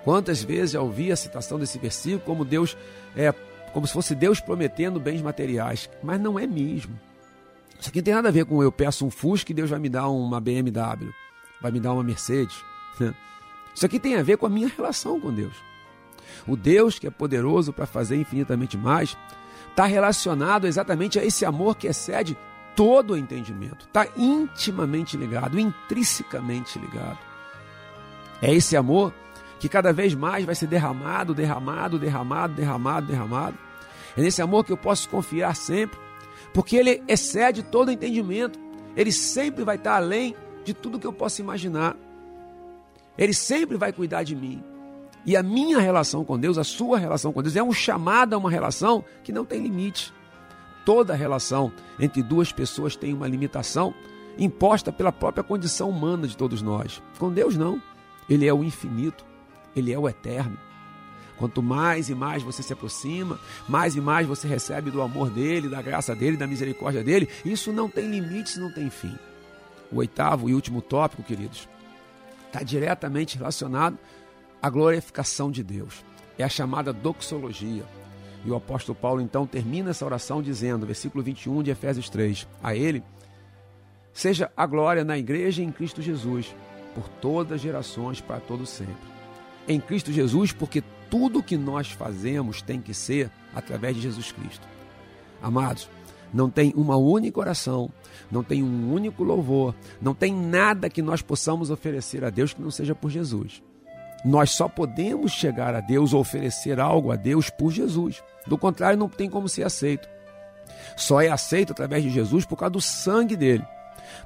Quantas 0.04 0.42
vezes 0.42 0.72
já 0.72 0.80
ouvi 0.80 1.10
a 1.10 1.16
citação 1.16 1.58
desse 1.58 1.78
versículo 1.78 2.20
como 2.20 2.44
Deus 2.44 2.76
é 3.16 3.32
como 3.72 3.86
se 3.88 3.92
fosse 3.92 4.14
Deus 4.14 4.38
prometendo 4.38 5.00
bens 5.00 5.20
materiais, 5.20 5.90
mas 6.00 6.20
não 6.20 6.38
é 6.38 6.46
mesmo. 6.46 6.98
Isso 7.78 7.88
aqui 7.88 7.98
não 7.98 8.04
tem 8.04 8.14
nada 8.14 8.28
a 8.28 8.32
ver 8.32 8.44
com 8.44 8.62
eu 8.62 8.70
peço 8.70 9.04
um 9.04 9.10
Fusca 9.10 9.50
e 9.50 9.54
Deus 9.54 9.68
vai 9.68 9.80
me 9.80 9.88
dar 9.88 10.08
uma 10.08 10.40
BMW, 10.40 11.12
vai 11.60 11.72
me 11.72 11.80
dar 11.80 11.92
uma 11.92 12.04
Mercedes. 12.04 12.56
Isso 13.74 13.84
aqui 13.84 13.98
tem 13.98 14.16
a 14.16 14.22
ver 14.22 14.36
com 14.36 14.46
a 14.46 14.50
minha 14.50 14.68
relação 14.68 15.20
com 15.20 15.32
Deus. 15.32 15.54
O 16.46 16.56
Deus 16.56 16.98
que 16.98 17.06
é 17.06 17.10
poderoso 17.10 17.72
para 17.72 17.86
fazer 17.86 18.16
infinitamente 18.16 18.76
mais 18.76 19.16
está 19.70 19.86
relacionado 19.86 20.66
exatamente 20.66 21.18
a 21.18 21.24
esse 21.24 21.44
amor 21.44 21.76
que 21.76 21.86
excede 21.86 22.36
todo 22.76 23.12
o 23.12 23.16
entendimento. 23.16 23.86
Está 23.86 24.06
intimamente 24.16 25.16
ligado, 25.16 25.58
intrinsecamente 25.58 26.78
ligado. 26.78 27.18
É 28.40 28.52
esse 28.52 28.76
amor 28.76 29.12
que 29.58 29.68
cada 29.68 29.92
vez 29.92 30.14
mais 30.14 30.44
vai 30.44 30.54
ser 30.54 30.66
derramado, 30.66 31.34
derramado, 31.34 31.98
derramado, 31.98 32.54
derramado, 32.54 33.06
derramado. 33.06 33.58
É 34.16 34.20
nesse 34.20 34.42
amor 34.42 34.64
que 34.64 34.72
eu 34.72 34.76
posso 34.76 35.08
confiar 35.08 35.56
sempre, 35.56 35.98
porque 36.52 36.76
ele 36.76 37.02
excede 37.08 37.62
todo 37.62 37.88
o 37.88 37.90
entendimento. 37.90 38.58
Ele 38.96 39.10
sempre 39.10 39.64
vai 39.64 39.76
estar 39.76 39.96
além 39.96 40.36
de 40.64 40.72
tudo 40.72 40.98
que 40.98 41.06
eu 41.06 41.12
possa 41.12 41.40
imaginar. 41.40 41.96
Ele 43.16 43.32
sempre 43.32 43.76
vai 43.76 43.92
cuidar 43.92 44.22
de 44.22 44.34
mim. 44.34 44.62
E 45.26 45.36
a 45.36 45.42
minha 45.42 45.78
relação 45.78 46.24
com 46.24 46.38
Deus, 46.38 46.58
a 46.58 46.64
sua 46.64 46.98
relação 46.98 47.32
com 47.32 47.42
Deus, 47.42 47.56
é 47.56 47.62
um 47.62 47.72
chamado 47.72 48.34
a 48.34 48.38
uma 48.38 48.50
relação 48.50 49.04
que 49.22 49.32
não 49.32 49.44
tem 49.44 49.62
limite. 49.62 50.12
Toda 50.84 51.14
relação 51.14 51.72
entre 51.98 52.22
duas 52.22 52.52
pessoas 52.52 52.94
tem 52.94 53.14
uma 53.14 53.26
limitação 53.26 53.94
imposta 54.38 54.92
pela 54.92 55.12
própria 55.12 55.42
condição 55.42 55.88
humana 55.88 56.26
de 56.26 56.36
todos 56.36 56.60
nós. 56.60 57.02
Com 57.18 57.32
Deus, 57.32 57.56
não. 57.56 57.80
Ele 58.28 58.46
é 58.46 58.52
o 58.52 58.64
infinito, 58.64 59.24
ele 59.74 59.92
é 59.92 59.98
o 59.98 60.08
eterno. 60.08 60.58
Quanto 61.38 61.62
mais 61.62 62.08
e 62.08 62.14
mais 62.14 62.42
você 62.42 62.62
se 62.62 62.72
aproxima, 62.72 63.40
mais 63.68 63.96
e 63.96 64.00
mais 64.00 64.26
você 64.26 64.46
recebe 64.46 64.90
do 64.90 65.02
amor 65.02 65.30
dele, 65.30 65.68
da 65.68 65.82
graça 65.82 66.14
dele, 66.14 66.36
da 66.36 66.46
misericórdia 66.46 67.02
dele. 67.02 67.28
Isso 67.44 67.72
não 67.72 67.88
tem 67.88 68.08
limites, 68.08 68.56
não 68.56 68.70
tem 68.70 68.88
fim. 68.90 69.16
O 69.90 69.96
oitavo 69.96 70.48
e 70.48 70.54
último 70.54 70.80
tópico, 70.80 71.22
queridos, 71.22 71.68
está 72.54 72.62
diretamente 72.62 73.36
relacionado 73.36 73.98
à 74.62 74.70
glorificação 74.70 75.50
de 75.50 75.62
Deus. 75.62 76.04
É 76.38 76.44
a 76.44 76.48
chamada 76.48 76.92
doxologia. 76.92 77.84
E 78.44 78.50
o 78.50 78.54
apóstolo 78.54 78.96
Paulo 78.96 79.20
então 79.20 79.46
termina 79.46 79.90
essa 79.90 80.04
oração 80.04 80.40
dizendo, 80.40 80.86
versículo 80.86 81.24
21 81.24 81.62
de 81.64 81.70
Efésios 81.70 82.08
3: 82.08 82.46
A 82.62 82.76
ele 82.76 83.02
seja 84.12 84.52
a 84.56 84.66
glória 84.66 85.02
na 85.02 85.18
igreja 85.18 85.62
em 85.62 85.72
Cristo 85.72 86.00
Jesus, 86.00 86.54
por 86.94 87.08
todas 87.08 87.54
as 87.54 87.60
gerações, 87.60 88.20
para 88.20 88.38
todo 88.38 88.64
sempre. 88.64 88.94
Em 89.66 89.80
Cristo 89.80 90.12
Jesus, 90.12 90.52
porque 90.52 90.82
tudo 91.10 91.42
que 91.42 91.56
nós 91.56 91.90
fazemos 91.90 92.62
tem 92.62 92.80
que 92.80 92.94
ser 92.94 93.30
através 93.54 93.96
de 93.96 94.02
Jesus 94.02 94.30
Cristo. 94.30 94.68
Amados, 95.42 95.88
não 96.34 96.50
tem 96.50 96.74
uma 96.76 96.96
única 96.96 97.38
oração, 97.38 97.88
não 98.30 98.42
tem 98.42 98.62
um 98.62 98.92
único 98.92 99.22
louvor, 99.22 99.72
não 100.02 100.12
tem 100.12 100.34
nada 100.34 100.90
que 100.90 101.00
nós 101.00 101.22
possamos 101.22 101.70
oferecer 101.70 102.24
a 102.24 102.30
Deus 102.30 102.52
que 102.52 102.60
não 102.60 102.72
seja 102.72 102.94
por 102.94 103.08
Jesus. 103.08 103.62
Nós 104.24 104.50
só 104.50 104.68
podemos 104.68 105.30
chegar 105.32 105.74
a 105.74 105.80
Deus 105.80 106.12
ou 106.12 106.20
oferecer 106.20 106.80
algo 106.80 107.12
a 107.12 107.16
Deus 107.16 107.50
por 107.50 107.70
Jesus. 107.70 108.22
Do 108.46 108.58
contrário, 108.58 108.98
não 108.98 109.08
tem 109.08 109.30
como 109.30 109.48
ser 109.48 109.64
aceito. 109.64 110.08
Só 110.96 111.20
é 111.20 111.28
aceito 111.28 111.72
através 111.72 112.02
de 112.02 112.10
Jesus 112.10 112.44
por 112.44 112.56
causa 112.56 112.72
do 112.72 112.80
sangue 112.80 113.36
dele. 113.36 113.64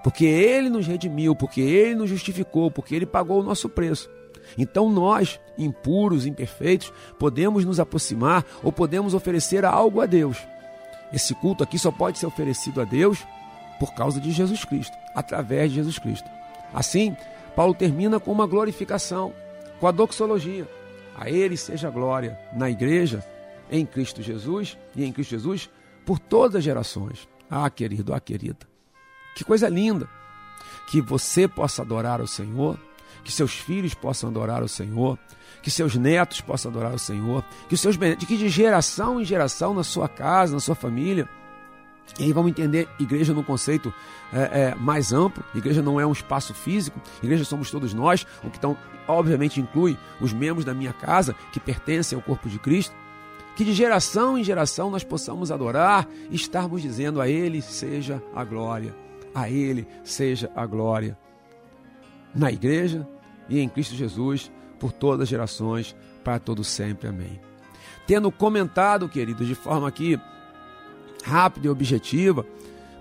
Porque 0.03 0.25
ele 0.25 0.71
nos 0.71 0.87
redimiu, 0.87 1.35
porque 1.35 1.61
ele 1.61 1.95
nos 1.97 2.09
justificou, 2.09 2.71
porque 2.71 2.95
ele 2.95 3.07
pagou 3.07 3.41
o 3.41 3.45
nosso 3.45 3.69
preço. 3.69 4.09
Então 4.57 4.89
nós, 4.89 5.39
impuros, 5.59 6.25
imperfeitos, 6.25 6.93
podemos 7.19 7.65
nos 7.65 7.79
aproximar 7.79 8.47
ou 8.63 8.73
podemos 8.73 9.13
oferecer 9.13 9.65
algo 9.65 10.01
a 10.01 10.07
Deus. 10.07 10.39
Esse 11.13 11.35
culto 11.35 11.63
aqui 11.65 11.79
só 11.79 11.91
pode 11.91 12.19
ser 12.19 12.27
oferecido 12.27 12.81
a 12.81 12.85
Deus 12.85 13.27
por 13.79 13.95
causa 13.95 14.21
de 14.21 14.31
Jesus 14.31 14.65
Cristo, 14.65 14.97
através 15.15 15.71
de 15.71 15.77
Jesus 15.77 15.99
Cristo. 15.99 16.29
Assim, 16.73 17.17
Paulo 17.55 17.75
termina 17.75 18.21
com 18.21 18.33
uma 18.33 18.47
glorificação, 18.47 19.33
com 19.81 19.87
a 19.87 19.91
doxologia. 19.91 20.69
A 21.17 21.31
ele 21.31 21.57
seja 21.57 21.91
glória 21.91 22.39
na 22.53 22.71
igreja, 22.71 23.25
em 23.71 23.85
Cristo 23.85 24.23
Jesus 24.23 24.79
e 24.95 25.05
em 25.05 25.13
Cristo 25.13 25.31
Jesus 25.31 25.71
por 26.05 26.19
todas 26.19 26.57
as 26.57 26.65
gerações. 26.65 27.29
Ah, 27.51 27.69
querido, 27.69 28.15
ah, 28.15 28.21
querida. 28.21 28.67
Que 29.35 29.45
coisa 29.45 29.69
linda 29.69 30.09
que 30.91 31.01
você 31.01 31.47
possa 31.47 31.83
adorar 31.83 32.21
o 32.21 32.27
Senhor 32.27 32.79
que 33.29 33.33
seus 33.33 33.53
filhos 33.53 33.93
possam 33.93 34.31
adorar 34.31 34.63
o 34.63 34.69
Senhor, 34.69 35.19
que 35.63 35.71
seus 35.71 35.97
netos 35.97 36.41
possam 36.41 36.71
adorar 36.71 36.95
o 36.95 36.99
Senhor, 36.99 37.45
que 37.69 37.75
os 37.75 37.81
seus 37.81 37.97
que 37.97 38.37
de 38.37 38.49
geração 38.49 39.21
em 39.21 39.25
geração 39.25 39.75
na 39.75 39.83
sua 39.83 40.09
casa, 40.09 40.55
na 40.55 40.61
sua 40.61 40.75
família. 40.75 41.29
E 42.19 42.25
aí 42.25 42.33
vamos 42.33 42.51
entender 42.51 42.89
igreja 42.99 43.35
no 43.35 43.45
conceito 43.45 43.93
é, 44.33 44.71
é, 44.71 44.75
mais 44.75 45.13
amplo. 45.13 45.45
Igreja 45.55 45.83
não 45.83 46.01
é 46.01 46.07
um 46.07 46.13
espaço 46.13 46.55
físico, 46.55 47.01
igreja 47.23 47.45
somos 47.45 47.71
todos 47.71 47.93
nós, 47.93 48.27
o 48.43 48.51
que 48.51 48.57
então, 48.57 48.77
obviamente 49.07 49.61
inclui 49.61 49.99
os 50.21 50.33
membros 50.33 50.65
da 50.65 50.73
minha 50.73 50.93
casa 50.93 51.35
que 51.53 51.61
pertencem 51.61 52.17
ao 52.17 52.23
corpo 52.23 52.49
de 52.49 52.59
Cristo. 52.59 52.95
Que 53.57 53.65
de 53.65 53.73
geração 53.73 54.39
em 54.39 54.45
geração 54.45 54.89
nós 54.89 55.03
possamos 55.03 55.51
adorar 55.51 56.09
e 56.31 56.37
estarmos 56.37 56.81
dizendo 56.81 57.21
a 57.21 57.29
Ele 57.29 57.61
seja 57.61 58.23
a 58.33 58.45
glória, 58.45 58.95
a 59.35 59.51
Ele 59.51 59.87
seja 60.05 60.51
a 60.55 60.65
glória. 60.65 61.19
Na 62.33 62.53
igreja, 62.53 63.07
e 63.49 63.59
em 63.59 63.69
Cristo 63.69 63.97
Jesus 63.97 64.51
por 64.79 64.93
todas 64.93 65.23
as 65.23 65.29
gerações, 65.29 65.95
para 66.23 66.39
todo 66.39 66.63
sempre. 66.65 67.09
Amém. 67.09 67.41
Tendo 68.07 68.31
comentado, 68.31 69.09
queridos, 69.09 69.47
de 69.47 69.55
forma 69.55 69.87
aqui 69.87 70.19
rápida 71.25 71.67
e 71.67 71.71
objetiva, 71.71 72.47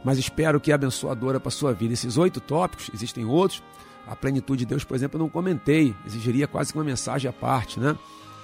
mas 0.03 0.17
espero 0.17 0.59
que 0.59 0.71
abençoadora 0.71 1.39
para 1.39 1.49
a 1.49 1.51
sua 1.51 1.73
vida. 1.73 1.93
Esses 1.93 2.17
oito 2.17 2.39
tópicos, 2.39 2.89
existem 2.93 3.25
outros. 3.25 3.63
A 4.07 4.15
plenitude 4.15 4.59
de 4.59 4.65
Deus, 4.65 4.83
por 4.83 4.95
exemplo, 4.95 5.17
eu 5.17 5.23
não 5.23 5.29
comentei, 5.29 5.93
exigiria 6.05 6.47
quase 6.47 6.71
que 6.71 6.79
uma 6.79 6.85
mensagem 6.85 7.29
à 7.29 7.33
parte, 7.33 7.79
né? 7.79 7.97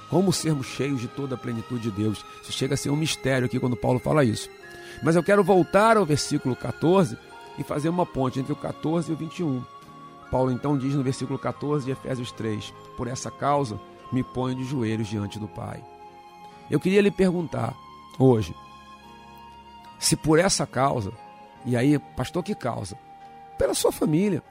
Como 0.09 0.31
sermos 0.34 0.67
cheios 0.67 0.99
de 0.99 1.07
toda 1.07 1.36
a 1.36 1.38
plenitude 1.38 1.84
de 1.84 1.91
Deus. 1.91 2.23
Isso 2.41 2.51
chega 2.51 2.73
a 2.73 2.77
ser 2.77 2.89
um 2.89 2.95
mistério 2.95 3.45
aqui 3.45 3.59
quando 3.59 3.77
Paulo 3.77 3.99
fala 3.99 4.25
isso. 4.25 4.49
Mas 5.01 5.15
eu 5.15 5.23
quero 5.23 5.43
voltar 5.43 5.97
ao 5.97 6.05
versículo 6.05 6.55
14 6.55 7.17
e 7.57 7.63
fazer 7.63 7.89
uma 7.89 8.05
ponte 8.05 8.39
entre 8.39 8.51
o 8.51 8.55
14 8.55 9.09
e 9.09 9.13
o 9.13 9.17
21. 9.17 9.63
Paulo 10.34 10.51
então 10.51 10.75
diz 10.75 10.95
no 10.95 11.03
versículo 11.03 11.38
14 11.38 11.86
de 11.86 11.91
Efésios 11.91 12.31
3: 12.31 12.73
Por 12.97 13.07
essa 13.07 13.29
causa 13.29 13.79
me 14.11 14.23
ponho 14.23 14.55
de 14.55 14.63
joelhos 14.63 15.07
diante 15.07 15.38
do 15.38 15.47
Pai. 15.47 15.86
Eu 16.71 16.79
queria 16.79 17.03
lhe 17.03 17.11
perguntar 17.11 17.75
hoje, 18.17 18.55
se 19.99 20.15
por 20.15 20.39
essa 20.39 20.65
causa, 20.65 21.13
e 21.63 21.77
aí, 21.77 21.99
pastor, 21.99 22.41
que 22.41 22.55
causa? 22.55 22.97
Pela 23.59 23.75
sua 23.75 23.91
família, 23.91 24.41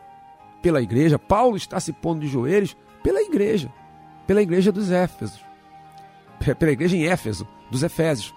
pela 0.63 0.81
igreja. 0.81 1.19
Paulo 1.19 1.57
está 1.57 1.81
se 1.81 1.93
pondo 1.93 2.21
de 2.21 2.29
joelhos 2.29 2.77
pela 3.03 3.21
igreja, 3.21 3.69
pela 4.25 4.41
igreja 4.41 4.71
dos 4.71 4.89
Éfesos, 4.89 5.45
pela 6.61 6.71
igreja 6.71 6.97
em 6.97 7.07
Éfeso, 7.07 7.45
dos 7.73 7.83
Efésios. 7.83 8.33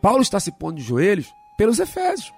Paulo 0.00 0.22
está 0.22 0.38
se 0.38 0.52
pondo 0.52 0.76
de 0.76 0.84
joelhos 0.84 1.34
pelos 1.56 1.80
Efésios. 1.80 2.32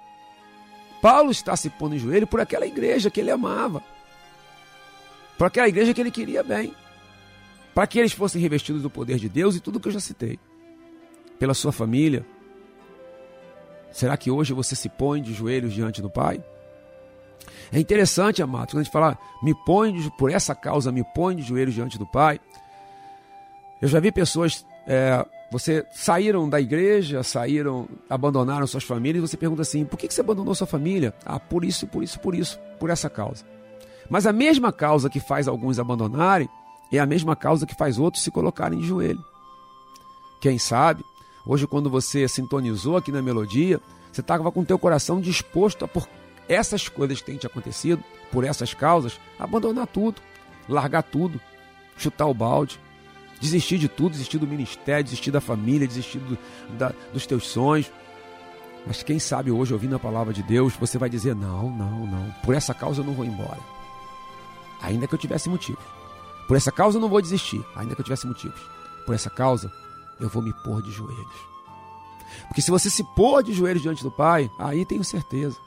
Paulo 1.01 1.31
está 1.31 1.55
se 1.55 1.69
pondo 1.69 1.95
em 1.95 1.99
joelho 1.99 2.27
por 2.27 2.39
aquela 2.39 2.65
igreja 2.65 3.09
que 3.09 3.19
ele 3.19 3.31
amava, 3.31 3.83
por 5.37 5.47
aquela 5.47 5.67
igreja 5.67 5.93
que 5.93 6.01
ele 6.01 6.11
queria 6.11 6.43
bem, 6.43 6.73
para 7.73 7.87
que 7.87 7.99
eles 7.99 8.11
fossem 8.11 8.41
revestidos 8.41 8.81
do 8.81 8.89
poder 8.89 9.17
de 9.17 9.29
Deus 9.29 9.55
e 9.55 9.59
tudo 9.59 9.79
que 9.79 9.87
eu 9.87 9.93
já 9.93 9.99
citei, 9.99 10.39
pela 11.37 11.53
sua 11.53 11.71
família. 11.71 12.25
Será 13.91 14.17
que 14.17 14.29
hoje 14.29 14.53
você 14.53 14.75
se 14.75 14.89
põe 14.89 15.21
de 15.21 15.33
joelhos 15.33 15.73
diante 15.73 16.01
do 16.01 16.09
Pai? 16.09 16.43
É 17.71 17.79
interessante, 17.79 18.41
amados, 18.41 18.73
quando 18.73 18.81
a 18.81 18.83
gente 18.83 18.93
fala, 18.93 19.17
me 19.41 19.53
põe 19.65 19.93
de, 19.93 20.11
por 20.17 20.31
essa 20.31 20.55
causa, 20.55 20.91
me 20.91 21.03
põe 21.15 21.35
de 21.35 21.43
joelhos 21.43 21.73
diante 21.73 21.97
do 21.97 22.05
Pai. 22.05 22.39
Eu 23.81 23.87
já 23.87 23.99
vi 23.99 24.11
pessoas, 24.11 24.65
é, 24.87 25.25
você 25.51 25.85
saíram 25.91 26.47
da 26.47 26.61
igreja, 26.61 27.23
saíram, 27.23 27.87
abandonaram 28.09 28.67
suas 28.67 28.83
famílias, 28.83 29.23
e 29.23 29.27
você 29.27 29.37
pergunta 29.37 29.63
assim: 29.63 29.83
por 29.83 29.97
que 29.97 30.07
que 30.07 30.13
você 30.13 30.21
abandonou 30.21 30.53
sua 30.53 30.67
família? 30.67 31.13
Ah, 31.25 31.39
por 31.39 31.65
isso, 31.65 31.87
por 31.87 32.03
isso, 32.03 32.19
por 32.19 32.35
isso, 32.35 32.59
por 32.79 32.89
essa 32.89 33.09
causa. 33.09 33.43
Mas 34.09 34.25
a 34.25 34.33
mesma 34.33 34.71
causa 34.71 35.09
que 35.09 35.19
faz 35.19 35.47
alguns 35.47 35.79
abandonarem 35.79 36.49
é 36.91 36.99
a 36.99 37.05
mesma 37.05 37.35
causa 37.35 37.65
que 37.65 37.75
faz 37.75 37.99
outros 37.99 38.23
se 38.23 38.31
colocarem 38.31 38.79
de 38.79 38.87
joelho. 38.87 39.23
Quem 40.41 40.57
sabe, 40.57 41.03
hoje 41.45 41.67
quando 41.67 41.89
você 41.89 42.27
sintonizou 42.27 42.97
aqui 42.97 43.11
na 43.11 43.21
melodia, 43.21 43.79
você 44.11 44.21
estava 44.21 44.51
com 44.51 44.61
o 44.61 44.65
teu 44.65 44.79
coração 44.79 45.19
disposto 45.19 45.85
a 45.85 45.87
por 45.87 46.07
essas 46.47 46.89
coisas 46.89 47.19
que 47.19 47.25
têm 47.25 47.37
te 47.37 47.45
acontecido, 47.45 48.03
por 48.31 48.43
essas 48.43 48.73
causas, 48.73 49.19
abandonar 49.37 49.85
tudo, 49.85 50.19
largar 50.67 51.03
tudo, 51.03 51.39
chutar 51.95 52.25
o 52.25 52.33
balde, 52.33 52.79
desistir 53.39 53.77
de 53.77 53.87
tudo, 53.87 54.11
desistir 54.11 54.37
do 54.37 54.47
ministério, 54.47 55.03
desistir 55.03 55.31
da 55.31 55.41
família, 55.41 55.87
desistir 55.87 56.19
do, 56.19 56.37
da, 56.77 56.93
dos 57.13 57.25
teus 57.25 57.47
sonhos. 57.47 57.91
Mas 58.85 59.03
quem 59.03 59.19
sabe 59.19 59.51
hoje, 59.51 59.73
ouvindo 59.73 59.95
a 59.95 59.99
palavra 59.99 60.33
de 60.33 60.43
Deus, 60.43 60.73
você 60.73 60.97
vai 60.97 61.09
dizer: 61.09 61.35
não, 61.35 61.69
não, 61.69 62.05
não, 62.05 62.31
por 62.43 62.55
essa 62.55 62.73
causa 62.73 63.01
eu 63.01 63.05
não 63.05 63.13
vou 63.13 63.25
embora. 63.25 63.59
Ainda 64.81 65.07
que 65.07 65.13
eu 65.13 65.19
tivesse 65.19 65.49
motivos. 65.49 65.83
Por 66.47 66.57
essa 66.57 66.71
causa 66.71 66.97
eu 66.97 67.01
não 67.01 67.09
vou 67.09 67.21
desistir, 67.21 67.63
ainda 67.75 67.93
que 67.93 68.01
eu 68.01 68.05
tivesse 68.05 68.25
motivos. 68.25 68.59
Por 69.05 69.13
essa 69.13 69.29
causa 69.29 69.71
eu 70.19 70.29
vou 70.29 70.41
me 70.41 70.53
pôr 70.63 70.81
de 70.81 70.91
joelhos. 70.91 71.49
Porque 72.47 72.61
se 72.61 72.71
você 72.71 72.89
se 72.89 73.03
pôr 73.15 73.43
de 73.43 73.53
joelhos 73.53 73.81
diante 73.81 74.03
do 74.03 74.11
Pai, 74.11 74.49
aí 74.57 74.85
tenho 74.85 75.03
certeza. 75.03 75.57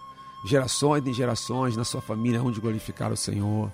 Gerações 0.44 1.06
e 1.06 1.12
gerações 1.12 1.76
na 1.76 1.84
sua 1.84 2.00
família 2.00 2.42
onde 2.42 2.60
glorificar 2.60 3.12
o 3.12 3.16
Senhor. 3.16 3.70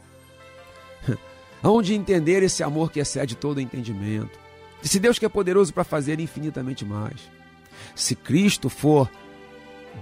Onde 1.62 1.94
entender 1.94 2.42
esse 2.42 2.62
amor 2.62 2.90
que 2.90 3.00
excede 3.00 3.34
todo 3.34 3.60
entendimento. 3.60 4.38
Se 4.82 5.00
Deus 5.00 5.18
que 5.18 5.26
é 5.26 5.28
poderoso 5.28 5.72
para 5.74 5.84
fazer 5.84 6.20
infinitamente 6.20 6.84
mais. 6.84 7.20
Se 7.94 8.14
Cristo 8.14 8.68
for 8.68 9.10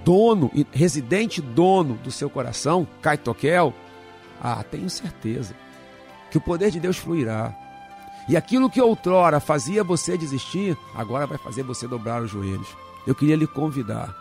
dono, 0.05 0.51
residente 0.71 1.41
dono 1.41 1.95
do 1.95 2.11
seu 2.11 2.29
coração, 2.29 2.87
Kaitokel, 3.01 3.73
ah, 4.41 4.63
tenho 4.63 4.91
certeza 4.91 5.55
que 6.31 6.39
o 6.39 6.41
poder 6.41 6.71
de 6.71 6.81
Deus 6.81 6.97
fluirá. 6.97 7.55
E 8.29 8.37
aquilo 8.37 8.69
que 8.69 8.81
outrora 8.81 9.41
fazia 9.41 9.85
você 9.85 10.19
desistir, 10.19 10.77
agora 10.95 11.27
vai 11.27 11.39
fazer 11.39 11.63
você 11.63 11.87
dobrar 11.87 12.23
os 12.23 12.31
joelhos. 12.31 12.69
Eu 13.07 13.15
queria 13.15 13.37
lhe 13.37 13.47
convidar, 13.47 14.15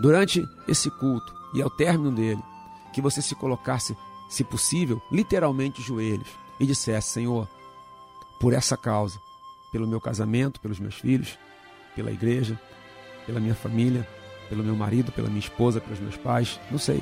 durante 0.00 0.48
esse 0.66 0.90
culto 0.90 1.34
e 1.54 1.60
ao 1.60 1.68
término 1.68 2.10
dele, 2.10 2.42
que 2.92 3.02
você 3.02 3.20
se 3.20 3.34
colocasse, 3.34 3.94
se 4.28 4.44
possível, 4.44 5.00
literalmente 5.10 5.82
joelhos 5.82 6.28
e 6.60 6.66
dissesse: 6.66 7.08
Senhor, 7.08 7.48
por 8.40 8.52
essa 8.52 8.76
causa, 8.76 9.18
pelo 9.72 9.86
meu 9.86 10.00
casamento, 10.00 10.60
pelos 10.60 10.78
meus 10.78 10.96
filhos, 10.96 11.38
pela 11.94 12.10
igreja, 12.10 12.60
pela 13.26 13.40
minha 13.40 13.54
família, 13.54 14.06
pelo 14.48 14.62
meu 14.62 14.76
marido, 14.76 15.12
pela 15.12 15.28
minha 15.28 15.40
esposa, 15.40 15.80
pelos 15.80 16.00
meus 16.00 16.16
pais, 16.16 16.60
não 16.70 16.78
sei. 16.78 17.00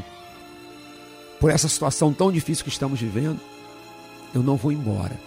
Por 1.41 1.51
essa 1.51 1.69
situação 1.69 2.13
tão 2.13 2.33
difícil 2.33 2.65
que 2.65 2.71
estamos 2.71 3.01
vivendo, 3.01 3.41
eu 4.35 4.43
não 4.43 4.57
vou 4.57 4.73
embora. 4.73 5.19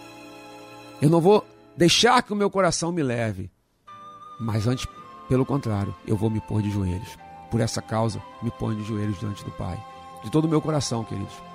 Eu 1.02 1.10
não 1.10 1.22
vou 1.22 1.45
deixar 1.78 2.22
que 2.24 2.34
o 2.34 2.36
meu 2.36 2.50
coração 2.50 2.91
me 2.91 3.04
leve. 3.04 3.52
Mas 4.39 4.68
antes, 4.68 4.86
pelo 5.28 5.45
contrário, 5.45 5.95
eu 6.08 6.18
vou 6.18 6.30
me 6.30 6.41
pôr 6.41 6.62
de 6.62 6.72
joelhos. 6.72 7.18
Por 7.52 7.62
essa 7.62 7.82
causa, 7.82 8.22
me 8.41 8.52
ponho 8.52 8.78
de 8.78 8.84
joelhos 8.84 9.20
diante 9.20 9.43
do 9.43 9.52
Pai. 9.52 9.82
De 10.24 10.32
todo 10.32 10.45
o 10.45 10.50
meu 10.50 10.62
coração, 10.62 11.04
queridos. 11.04 11.49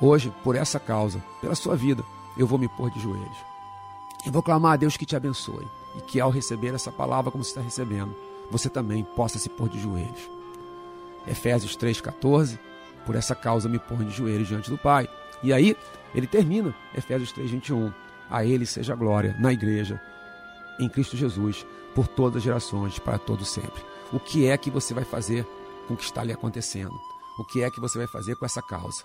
Hoje, 0.00 0.32
por 0.42 0.56
essa 0.56 0.80
causa, 0.80 1.22
pela 1.40 1.54
sua 1.54 1.76
vida, 1.76 2.04
eu 2.36 2.46
vou 2.46 2.58
me 2.58 2.68
pôr 2.68 2.90
de 2.90 3.00
joelhos. 3.00 3.38
E 4.26 4.30
vou 4.30 4.42
clamar 4.42 4.72
a 4.72 4.76
Deus 4.76 4.96
que 4.96 5.06
te 5.06 5.14
abençoe. 5.16 5.66
E 5.96 6.00
que 6.00 6.20
ao 6.20 6.30
receber 6.30 6.74
essa 6.74 6.90
palavra 6.90 7.30
como 7.30 7.44
você 7.44 7.50
está 7.50 7.60
recebendo, 7.60 8.14
você 8.50 8.68
também 8.68 9.04
possa 9.04 9.38
se 9.38 9.48
pôr 9.48 9.68
de 9.68 9.80
joelhos. 9.80 10.28
Efésios 11.26 11.76
3,14. 11.76 12.58
Por 13.06 13.14
essa 13.14 13.34
causa 13.34 13.68
me 13.68 13.78
ponho 13.78 14.04
de 14.04 14.10
joelhos 14.10 14.48
diante 14.48 14.70
do 14.70 14.78
Pai. 14.78 15.08
E 15.42 15.52
aí, 15.52 15.76
ele 16.14 16.26
termina, 16.26 16.74
Efésios 16.96 17.32
3,21. 17.32 17.92
A 18.30 18.44
Ele 18.44 18.64
seja 18.64 18.94
glória 18.94 19.36
na 19.38 19.52
igreja, 19.52 20.00
em 20.80 20.88
Cristo 20.88 21.16
Jesus, 21.16 21.66
por 21.94 22.08
todas 22.08 22.38
as 22.38 22.42
gerações, 22.42 22.98
para 22.98 23.18
todo 23.18 23.44
sempre. 23.44 23.82
O 24.12 24.18
que 24.18 24.46
é 24.46 24.56
que 24.56 24.70
você 24.70 24.94
vai 24.94 25.04
fazer 25.04 25.46
com 25.86 25.94
o 25.94 25.96
que 25.96 26.04
está 26.04 26.24
lhe 26.24 26.32
acontecendo? 26.32 26.94
O 27.38 27.44
que 27.44 27.62
é 27.62 27.70
que 27.70 27.80
você 27.80 27.98
vai 27.98 28.06
fazer 28.06 28.36
com 28.36 28.46
essa 28.46 28.62
causa? 28.62 29.04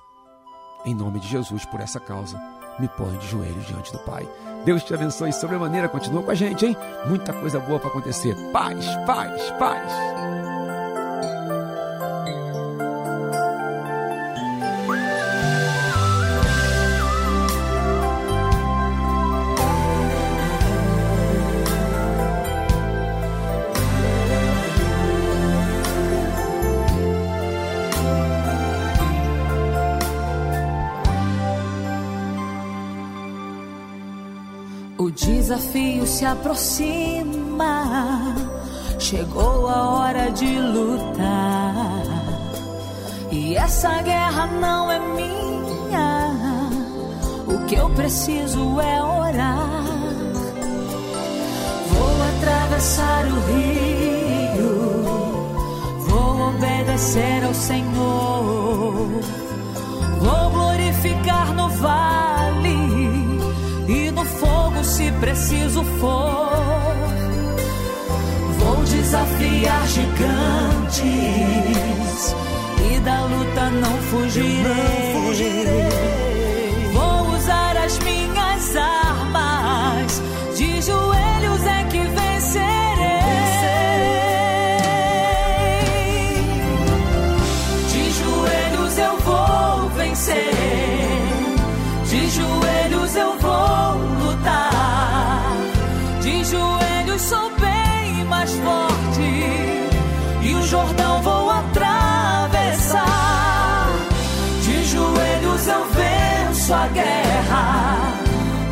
Em 0.85 0.95
nome 0.95 1.19
de 1.19 1.27
Jesus, 1.27 1.65
por 1.65 1.81
essa 1.81 1.99
causa, 1.99 2.39
me 2.79 2.87
põe 2.87 3.17
de 3.17 3.27
joelhos 3.27 3.67
diante 3.67 3.91
do 3.91 3.99
Pai. 3.99 4.27
Deus 4.65 4.83
te 4.83 4.93
abençoe 4.93 5.33
sobremaneira. 5.33 5.89
Continua 5.89 6.23
com 6.23 6.31
a 6.31 6.35
gente, 6.35 6.65
hein? 6.65 6.75
Muita 7.07 7.33
coisa 7.33 7.59
boa 7.59 7.79
para 7.79 7.89
acontecer. 7.89 8.35
Paz, 8.51 8.85
paz, 9.05 9.51
paz. 9.51 10.48
Desafio 35.25 36.05
se 36.07 36.25
aproxima, 36.25 37.85
chegou 38.97 39.67
a 39.67 39.89
hora 39.89 40.31
de 40.31 40.59
lutar. 40.59 42.03
E 43.31 43.55
essa 43.55 44.01
guerra 44.01 44.47
não 44.47 44.91
é 44.91 44.99
minha, 44.99 46.29
o 47.47 47.65
que 47.65 47.75
eu 47.75 47.89
preciso 47.91 48.79
é 48.79 49.03
orar. 49.03 49.83
Vou 51.89 52.23
atravessar 52.37 53.25
o 53.25 53.39
rio, 53.51 54.73
vou 56.07 56.49
obedecer 56.49 57.43
ao 57.43 57.53
Senhor, 57.53 59.07
vou 60.21 60.49
glorificar 60.51 61.53
no 61.53 61.69
vale 61.69 62.18
preciso 65.19 65.83
for. 65.99 66.49
Vou 68.57 68.83
desafiar 68.83 69.87
gigantes 69.87 71.05
e 72.91 72.99
da 72.99 73.25
luta 73.25 73.69
não 73.69 73.97
fugirei. 74.09 75.13
Vou 76.93 77.35
usar 77.35 77.77
as 77.77 77.99
minhas 77.99 78.38
Jordão 100.69 101.21
vou 101.23 101.49
atravessar. 101.49 102.99
De 104.61 104.85
joelhos 104.85 105.67
eu 105.67 105.83
venço 105.89 106.71
a 106.71 106.87
guerra. 106.89 108.13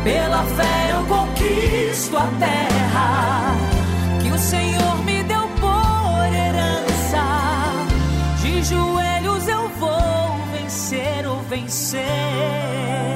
Pela 0.04 0.44
fé 0.44 0.92
eu 0.92 1.04
conquisto 1.06 2.16
a 2.16 2.28
terra. 2.38 3.56
Que 4.22 4.30
o 4.30 4.38
Senhor 4.38 5.04
me 5.04 5.24
deu 5.24 5.48
por 5.60 6.24
herança. 6.32 7.24
De 8.42 8.62
joelhos 8.62 9.48
eu 9.48 9.68
vou 9.70 10.38
vencer 10.52 11.26
ou 11.26 11.40
vencer. 11.50 13.07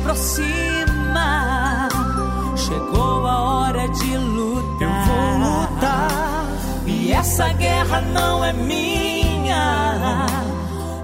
Aproxima. 0.00 1.88
Chegou 2.56 3.26
a 3.26 3.40
hora 3.40 3.88
de 3.88 4.16
lutar. 4.16 4.80
Eu 4.80 4.90
vou 5.06 5.38
lutar. 5.38 6.46
E 6.86 7.12
essa 7.12 7.48
guerra 7.54 8.00
não 8.00 8.44
é 8.44 8.52
minha. 8.52 10.26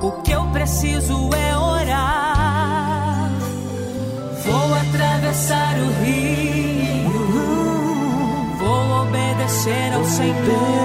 O 0.00 0.10
que 0.22 0.32
eu 0.32 0.44
preciso 0.46 1.30
é 1.34 1.56
orar. 1.56 3.30
Vou 4.44 4.74
atravessar 4.74 5.76
o 5.78 6.04
rio. 6.04 7.10
Vou 8.58 9.02
obedecer 9.02 9.94
ao 9.94 10.04
Senhor. 10.04 10.80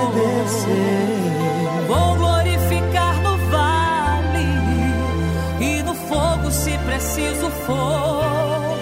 For. 7.65 8.77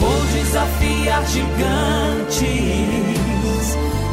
Vou 0.00 0.20
desafiar 0.32 1.24
gigantes 1.26 2.40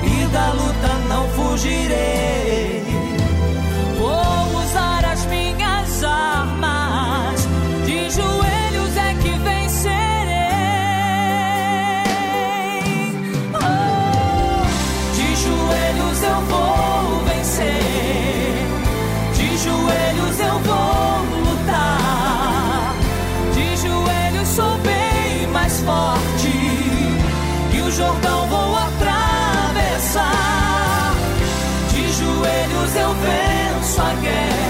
e 0.04 0.26
da 0.32 0.52
luta 0.54 0.94
não 1.10 1.28
fugirei. 1.30 2.75
Venço 33.96 34.65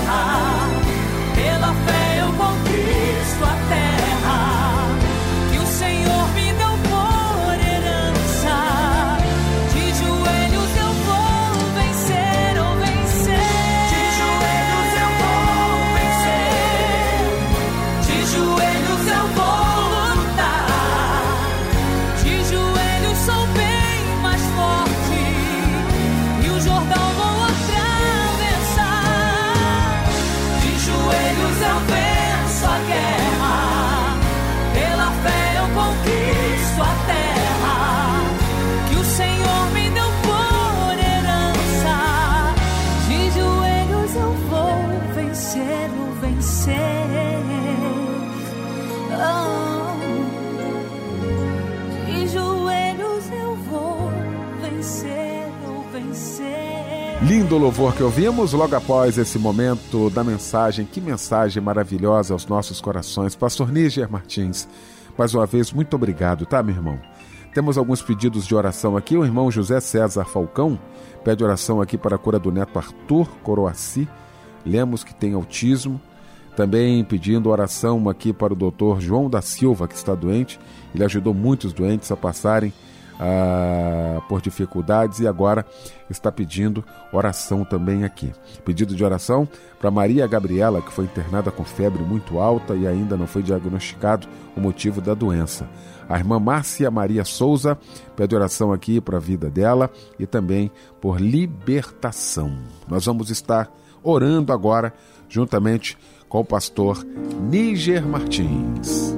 Lindo 57.56 57.68
louvor 57.68 57.96
que 57.96 58.04
ouvimos 58.04 58.52
logo 58.52 58.76
após 58.76 59.18
esse 59.18 59.40
momento 59.40 60.10
da 60.10 60.26
mensagem. 60.26 60.86
Que 60.86 61.00
mensagem 61.00 61.64
maravilhosa 61.64 62.34
aos 62.34 62.46
nossos 62.46 62.82
corações. 62.82 63.34
Pastor 63.34 63.72
Níger 63.72 64.12
Martins, 64.12 64.68
mais 65.18 65.34
uma 65.34 65.46
vez, 65.46 65.72
muito 65.72 65.96
obrigado, 65.96 66.46
tá, 66.46 66.62
meu 66.62 66.76
irmão? 66.76 67.00
Temos 67.54 67.78
alguns 67.78 68.02
pedidos 68.02 68.46
de 68.46 68.54
oração 68.54 68.98
aqui. 68.98 69.16
O 69.16 69.24
irmão 69.24 69.50
José 69.50 69.80
César 69.80 70.26
Falcão 70.26 70.78
pede 71.24 71.46
oração 71.46 71.80
aqui 71.80 71.98
para 71.98 72.18
a 72.18 72.20
cura 72.20 72.38
do 72.38 72.52
neto 72.52 72.78
Arthur 72.78 73.26
Coroaci. 73.42 74.06
Lemos 74.66 75.06
que 75.06 75.16
tem 75.16 75.34
autismo. 75.34 76.02
Também 76.58 77.06
pedindo 77.06 77.50
oração 77.50 78.10
aqui 78.10 78.34
para 78.34 78.52
o 78.52 78.56
doutor 78.56 79.00
João 79.00 79.30
da 79.30 79.42
Silva, 79.42 79.88
que 79.88 79.96
está 79.96 80.14
doente. 80.14 80.60
Ele 80.94 81.06
ajudou 81.06 81.34
muitos 81.34 81.72
doentes 81.72 82.12
a 82.12 82.18
passarem 82.18 82.74
ah, 83.20 84.22
por 84.28 84.42
dificuldades 84.42 85.20
e 85.20 85.28
agora 85.28 85.66
está 86.10 86.32
pedindo 86.32 86.84
oração 87.12 87.64
também 87.64 88.04
aqui. 88.04 88.32
Pedido 88.64 88.96
de 88.96 89.04
oração 89.04 89.48
para 89.80 89.92
Maria 89.92 90.28
Gabriela, 90.28 90.82
que 90.82 90.92
foi 90.92 91.06
internada 91.06 91.52
com 91.52 91.64
febre 91.64 92.04
muito 92.04 92.40
alta 92.40 92.76
e 92.76 92.88
ainda 92.88 93.16
não 93.16 93.28
foi 93.28 93.42
diagnosticado 93.42 94.28
o 94.56 94.60
motivo 94.60 95.02
da 95.02 95.14
doença. 95.14 95.68
A 96.08 96.18
irmã 96.18 96.40
Márcia 96.40 96.92
Maria 96.92 97.26
Souza 97.26 97.78
pede 98.16 98.36
oração 98.36 98.72
aqui 98.72 99.02
para 99.02 99.18
a 99.18 99.22
vida 99.22 99.50
dela 99.50 99.90
e 100.20 100.26
também 100.26 100.72
por 101.02 101.20
libertação. 101.20 102.58
Nós 102.88 103.06
vamos 103.06 103.30
estar 103.30 103.72
orando 104.04 104.54
agora 104.54 104.94
juntamente 105.28 105.98
com 106.30 106.40
o 106.40 106.46
pastor 106.46 107.04
Níger 107.50 108.06
Martins. 108.06 109.16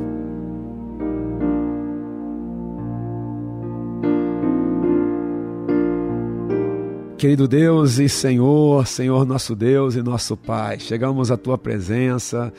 Querido 7.18 7.48
Deus 7.48 7.98
e 7.98 8.08
Senhor, 8.08 8.86
Senhor 8.86 9.26
nosso 9.26 9.56
Deus 9.56 9.96
e 9.96 10.04
nosso 10.04 10.38
Pai, 10.38 10.80
chegamos 10.80 11.32
à 11.32 11.36
tua 11.36 11.58
presença, 11.58 12.54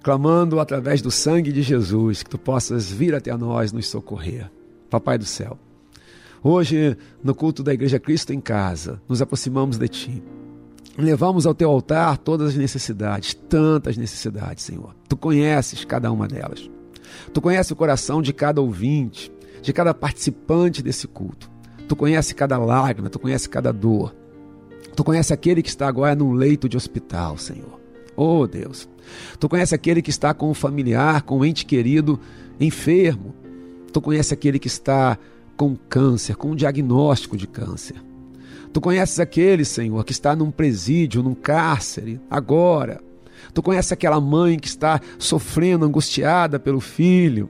clamando 0.00 0.60
através 0.60 1.02
do 1.02 1.10
sangue 1.10 1.50
de 1.50 1.60
Jesus 1.60 2.22
que 2.22 2.30
tu 2.30 2.38
possas 2.38 2.88
vir 2.88 3.16
até 3.16 3.36
nós 3.36 3.72
nos 3.72 3.88
socorrer. 3.88 4.48
Papai 4.88 5.18
do 5.18 5.24
céu, 5.24 5.58
hoje 6.40 6.96
no 7.20 7.34
culto 7.34 7.64
da 7.64 7.74
Igreja 7.74 7.98
Cristo 7.98 8.32
em 8.32 8.40
Casa, 8.40 9.02
nos 9.08 9.20
aproximamos 9.20 9.76
de 9.76 9.88
ti. 9.88 10.22
Levamos 10.96 11.44
ao 11.44 11.52
teu 11.52 11.68
altar 11.68 12.16
todas 12.16 12.50
as 12.50 12.54
necessidades, 12.54 13.34
tantas 13.34 13.96
necessidades, 13.96 14.62
Senhor. 14.62 14.94
Tu 15.08 15.16
conheces 15.16 15.84
cada 15.84 16.12
uma 16.12 16.28
delas. 16.28 16.70
Tu 17.34 17.40
conheces 17.40 17.72
o 17.72 17.76
coração 17.76 18.22
de 18.22 18.32
cada 18.32 18.60
ouvinte, 18.60 19.32
de 19.60 19.72
cada 19.72 19.92
participante 19.92 20.80
desse 20.80 21.08
culto. 21.08 21.55
Tu 21.88 21.94
conhece 21.94 22.34
cada 22.34 22.58
lágrima, 22.58 23.08
tu 23.08 23.18
conhece 23.18 23.48
cada 23.48 23.72
dor. 23.72 24.14
Tu 24.94 25.04
conhece 25.04 25.32
aquele 25.32 25.62
que 25.62 25.68
está 25.68 25.86
agora 25.86 26.14
num 26.14 26.32
leito 26.32 26.68
de 26.68 26.76
hospital, 26.76 27.36
Senhor. 27.38 27.80
Oh, 28.16 28.46
Deus. 28.46 28.88
Tu 29.38 29.48
conhece 29.48 29.74
aquele 29.74 30.00
que 30.00 30.10
está 30.10 30.32
com 30.32 30.50
um 30.50 30.54
familiar, 30.54 31.22
com 31.22 31.38
um 31.38 31.44
ente 31.44 31.66
querido 31.66 32.18
enfermo. 32.58 33.34
Tu 33.92 34.00
conhece 34.00 34.32
aquele 34.32 34.58
que 34.58 34.68
está 34.68 35.18
com 35.56 35.76
câncer, 35.88 36.36
com 36.36 36.50
um 36.50 36.56
diagnóstico 36.56 37.36
de 37.36 37.46
câncer. 37.46 37.96
Tu 38.72 38.80
conheces 38.80 39.20
aquele, 39.20 39.64
Senhor, 39.64 40.04
que 40.04 40.12
está 40.12 40.36
num 40.36 40.50
presídio, 40.50 41.22
num 41.22 41.34
cárcere, 41.34 42.20
agora. 42.30 43.00
Tu 43.54 43.62
conheces 43.62 43.92
aquela 43.92 44.20
mãe 44.20 44.58
que 44.58 44.68
está 44.68 45.00
sofrendo, 45.18 45.86
angustiada 45.86 46.58
pelo 46.58 46.80
filho. 46.80 47.48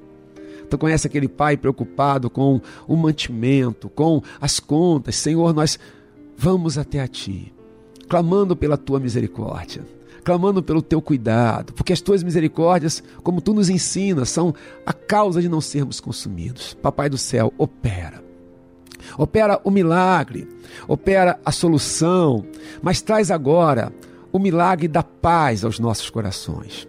Tu 0.68 0.78
conhece 0.78 1.06
aquele 1.06 1.28
pai 1.28 1.56
preocupado 1.56 2.28
com 2.28 2.60
o 2.86 2.96
mantimento, 2.96 3.88
com 3.88 4.22
as 4.40 4.58
contas. 4.60 5.16
Senhor, 5.16 5.54
nós 5.54 5.78
vamos 6.36 6.76
até 6.76 7.00
a 7.00 7.08
Ti, 7.08 7.52
clamando 8.08 8.56
pela 8.56 8.76
Tua 8.76 9.00
misericórdia, 9.00 9.84
clamando 10.24 10.62
pelo 10.62 10.82
Teu 10.82 11.00
cuidado, 11.00 11.72
porque 11.72 11.92
as 11.92 12.00
Tuas 12.00 12.22
misericórdias, 12.22 13.02
como 13.22 13.40
Tu 13.40 13.54
nos 13.54 13.68
ensinas, 13.68 14.28
são 14.28 14.54
a 14.84 14.92
causa 14.92 15.40
de 15.40 15.48
não 15.48 15.60
sermos 15.60 16.00
consumidos. 16.00 16.74
Papai 16.74 17.08
do 17.08 17.18
céu, 17.18 17.52
opera. 17.56 18.24
Opera 19.16 19.60
o 19.62 19.70
milagre, 19.70 20.48
opera 20.88 21.38
a 21.44 21.52
solução, 21.52 22.44
mas 22.82 23.00
traz 23.00 23.30
agora 23.30 23.92
o 24.32 24.38
milagre 24.38 24.88
da 24.88 25.02
paz 25.02 25.64
aos 25.64 25.78
nossos 25.78 26.10
corações. 26.10 26.88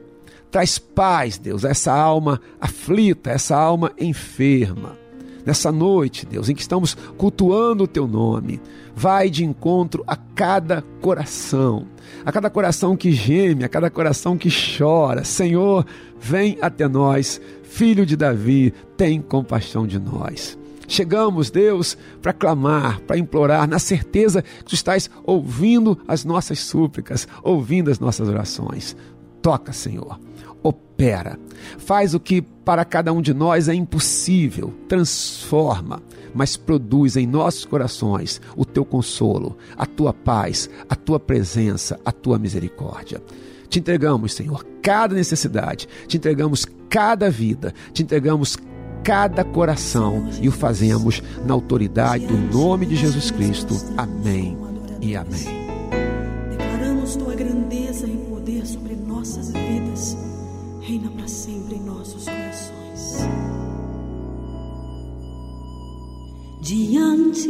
Traz 0.50 0.80
paz, 0.80 1.38
Deus, 1.38 1.66
a 1.66 1.70
essa 1.70 1.94
alma 1.94 2.40
aflita, 2.60 3.32
essa 3.32 3.56
alma 3.56 3.92
enferma. 4.00 4.98
Nessa 5.46 5.72
noite, 5.72 6.26
Deus, 6.26 6.50
em 6.50 6.56
que 6.56 6.62
estamos 6.62 6.94
cultuando 7.18 7.86
o 7.86 7.88
teu 7.88 8.06
nome, 8.06 8.60
vai 8.94 9.30
de 9.30 9.46
encontro 9.46 10.04
a 10.06 10.16
cada 10.16 10.84
coração, 11.02 11.88
a 12.26 12.32
cada 12.34 12.50
coração 12.50 12.98
que 12.98 13.14
geme, 13.14 13.64
a 13.64 13.70
cada 13.70 13.90
coração 13.90 14.38
que 14.38 14.50
chora. 14.50 15.24
Senhor, 15.24 15.86
vem 16.20 16.58
até 16.62 16.88
nós, 16.88 17.40
filho 17.64 18.06
de 18.06 18.18
Davi, 18.18 18.74
tem 18.98 19.22
compaixão 19.22 19.88
de 19.88 19.98
nós. 19.98 20.58
Chegamos, 20.86 21.52
Deus, 21.52 21.98
para 22.22 22.34
clamar, 22.34 23.00
para 23.02 23.18
implorar, 23.18 23.68
na 23.68 23.80
certeza 23.80 24.42
que 24.42 24.66
tu 24.66 24.74
estás 24.74 25.10
ouvindo 25.24 25.98
as 26.08 26.26
nossas 26.26 26.60
súplicas, 26.60 27.28
ouvindo 27.44 27.92
as 27.92 28.00
nossas 28.00 28.28
orações. 28.28 28.96
Toca, 29.42 29.72
Senhor. 29.72 30.20
Opera. 30.68 31.40
Faz 31.78 32.14
o 32.14 32.20
que 32.20 32.42
para 32.42 32.84
cada 32.84 33.14
um 33.14 33.22
de 33.22 33.34
nós 33.34 33.68
é 33.68 33.74
impossível, 33.74 34.74
transforma, 34.88 36.02
mas 36.34 36.58
produz 36.58 37.16
em 37.16 37.26
nossos 37.26 37.66
corações 37.66 38.42
o 38.56 38.66
teu 38.66 38.84
consolo, 38.84 39.58
a 39.78 39.86
tua 39.86 40.14
paz, 40.14 40.70
a 40.90 40.96
tua 40.96 41.20
presença, 41.20 42.00
a 42.04 42.12
tua 42.12 42.38
misericórdia. 42.38 43.22
Te 43.70 43.80
entregamos, 43.80 44.34
Senhor, 44.34 44.66
cada 44.82 45.16
necessidade, 45.16 45.88
te 46.08 46.18
entregamos 46.18 46.66
cada 46.90 47.30
vida, 47.30 47.74
te 47.94 48.04
entregamos 48.04 48.58
cada 49.04 49.44
coração 49.44 50.28
e 50.42 50.48
o 50.48 50.52
fazemos 50.52 51.22
na 51.46 51.54
autoridade 51.54 52.26
do 52.26 52.38
nome 52.38 52.86
de 52.86 52.96
Jesus 52.96 53.32
Cristo. 53.32 53.76
Amém 53.96 54.58
e 55.02 55.16
amém. 55.16 55.46
Declaramos 56.50 57.16
tua 57.16 57.34
grandeza 57.36 58.08
e 58.08 58.18
poder 58.30 58.66
sobre 58.66 58.96
nossas 58.96 59.52
vidas. 59.52 60.18
Reina 60.88 61.10
para 61.10 61.28
sempre 61.28 61.76
em 61.76 61.82
nossos 61.82 62.24
corações. 62.24 63.18
Diante 66.62 67.50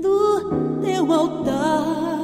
do 0.00 0.80
teu 0.80 1.12
altar, 1.12 2.23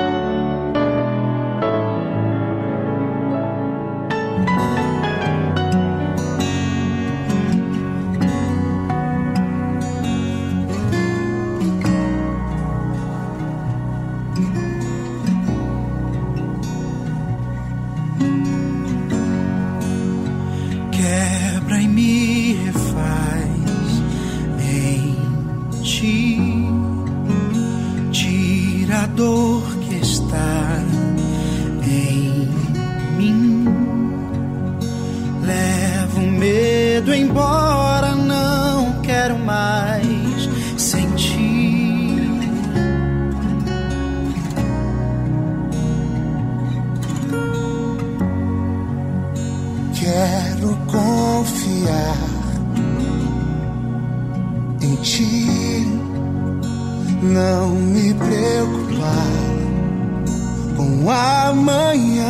amanhã. 61.09 62.25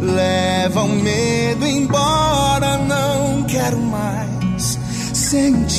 Leva 0.00 0.82
o 0.82 0.88
medo 0.88 1.66
embora, 1.66 2.76
não 2.78 3.44
quero 3.44 3.78
mais 3.78 4.78
sentir 5.14 5.71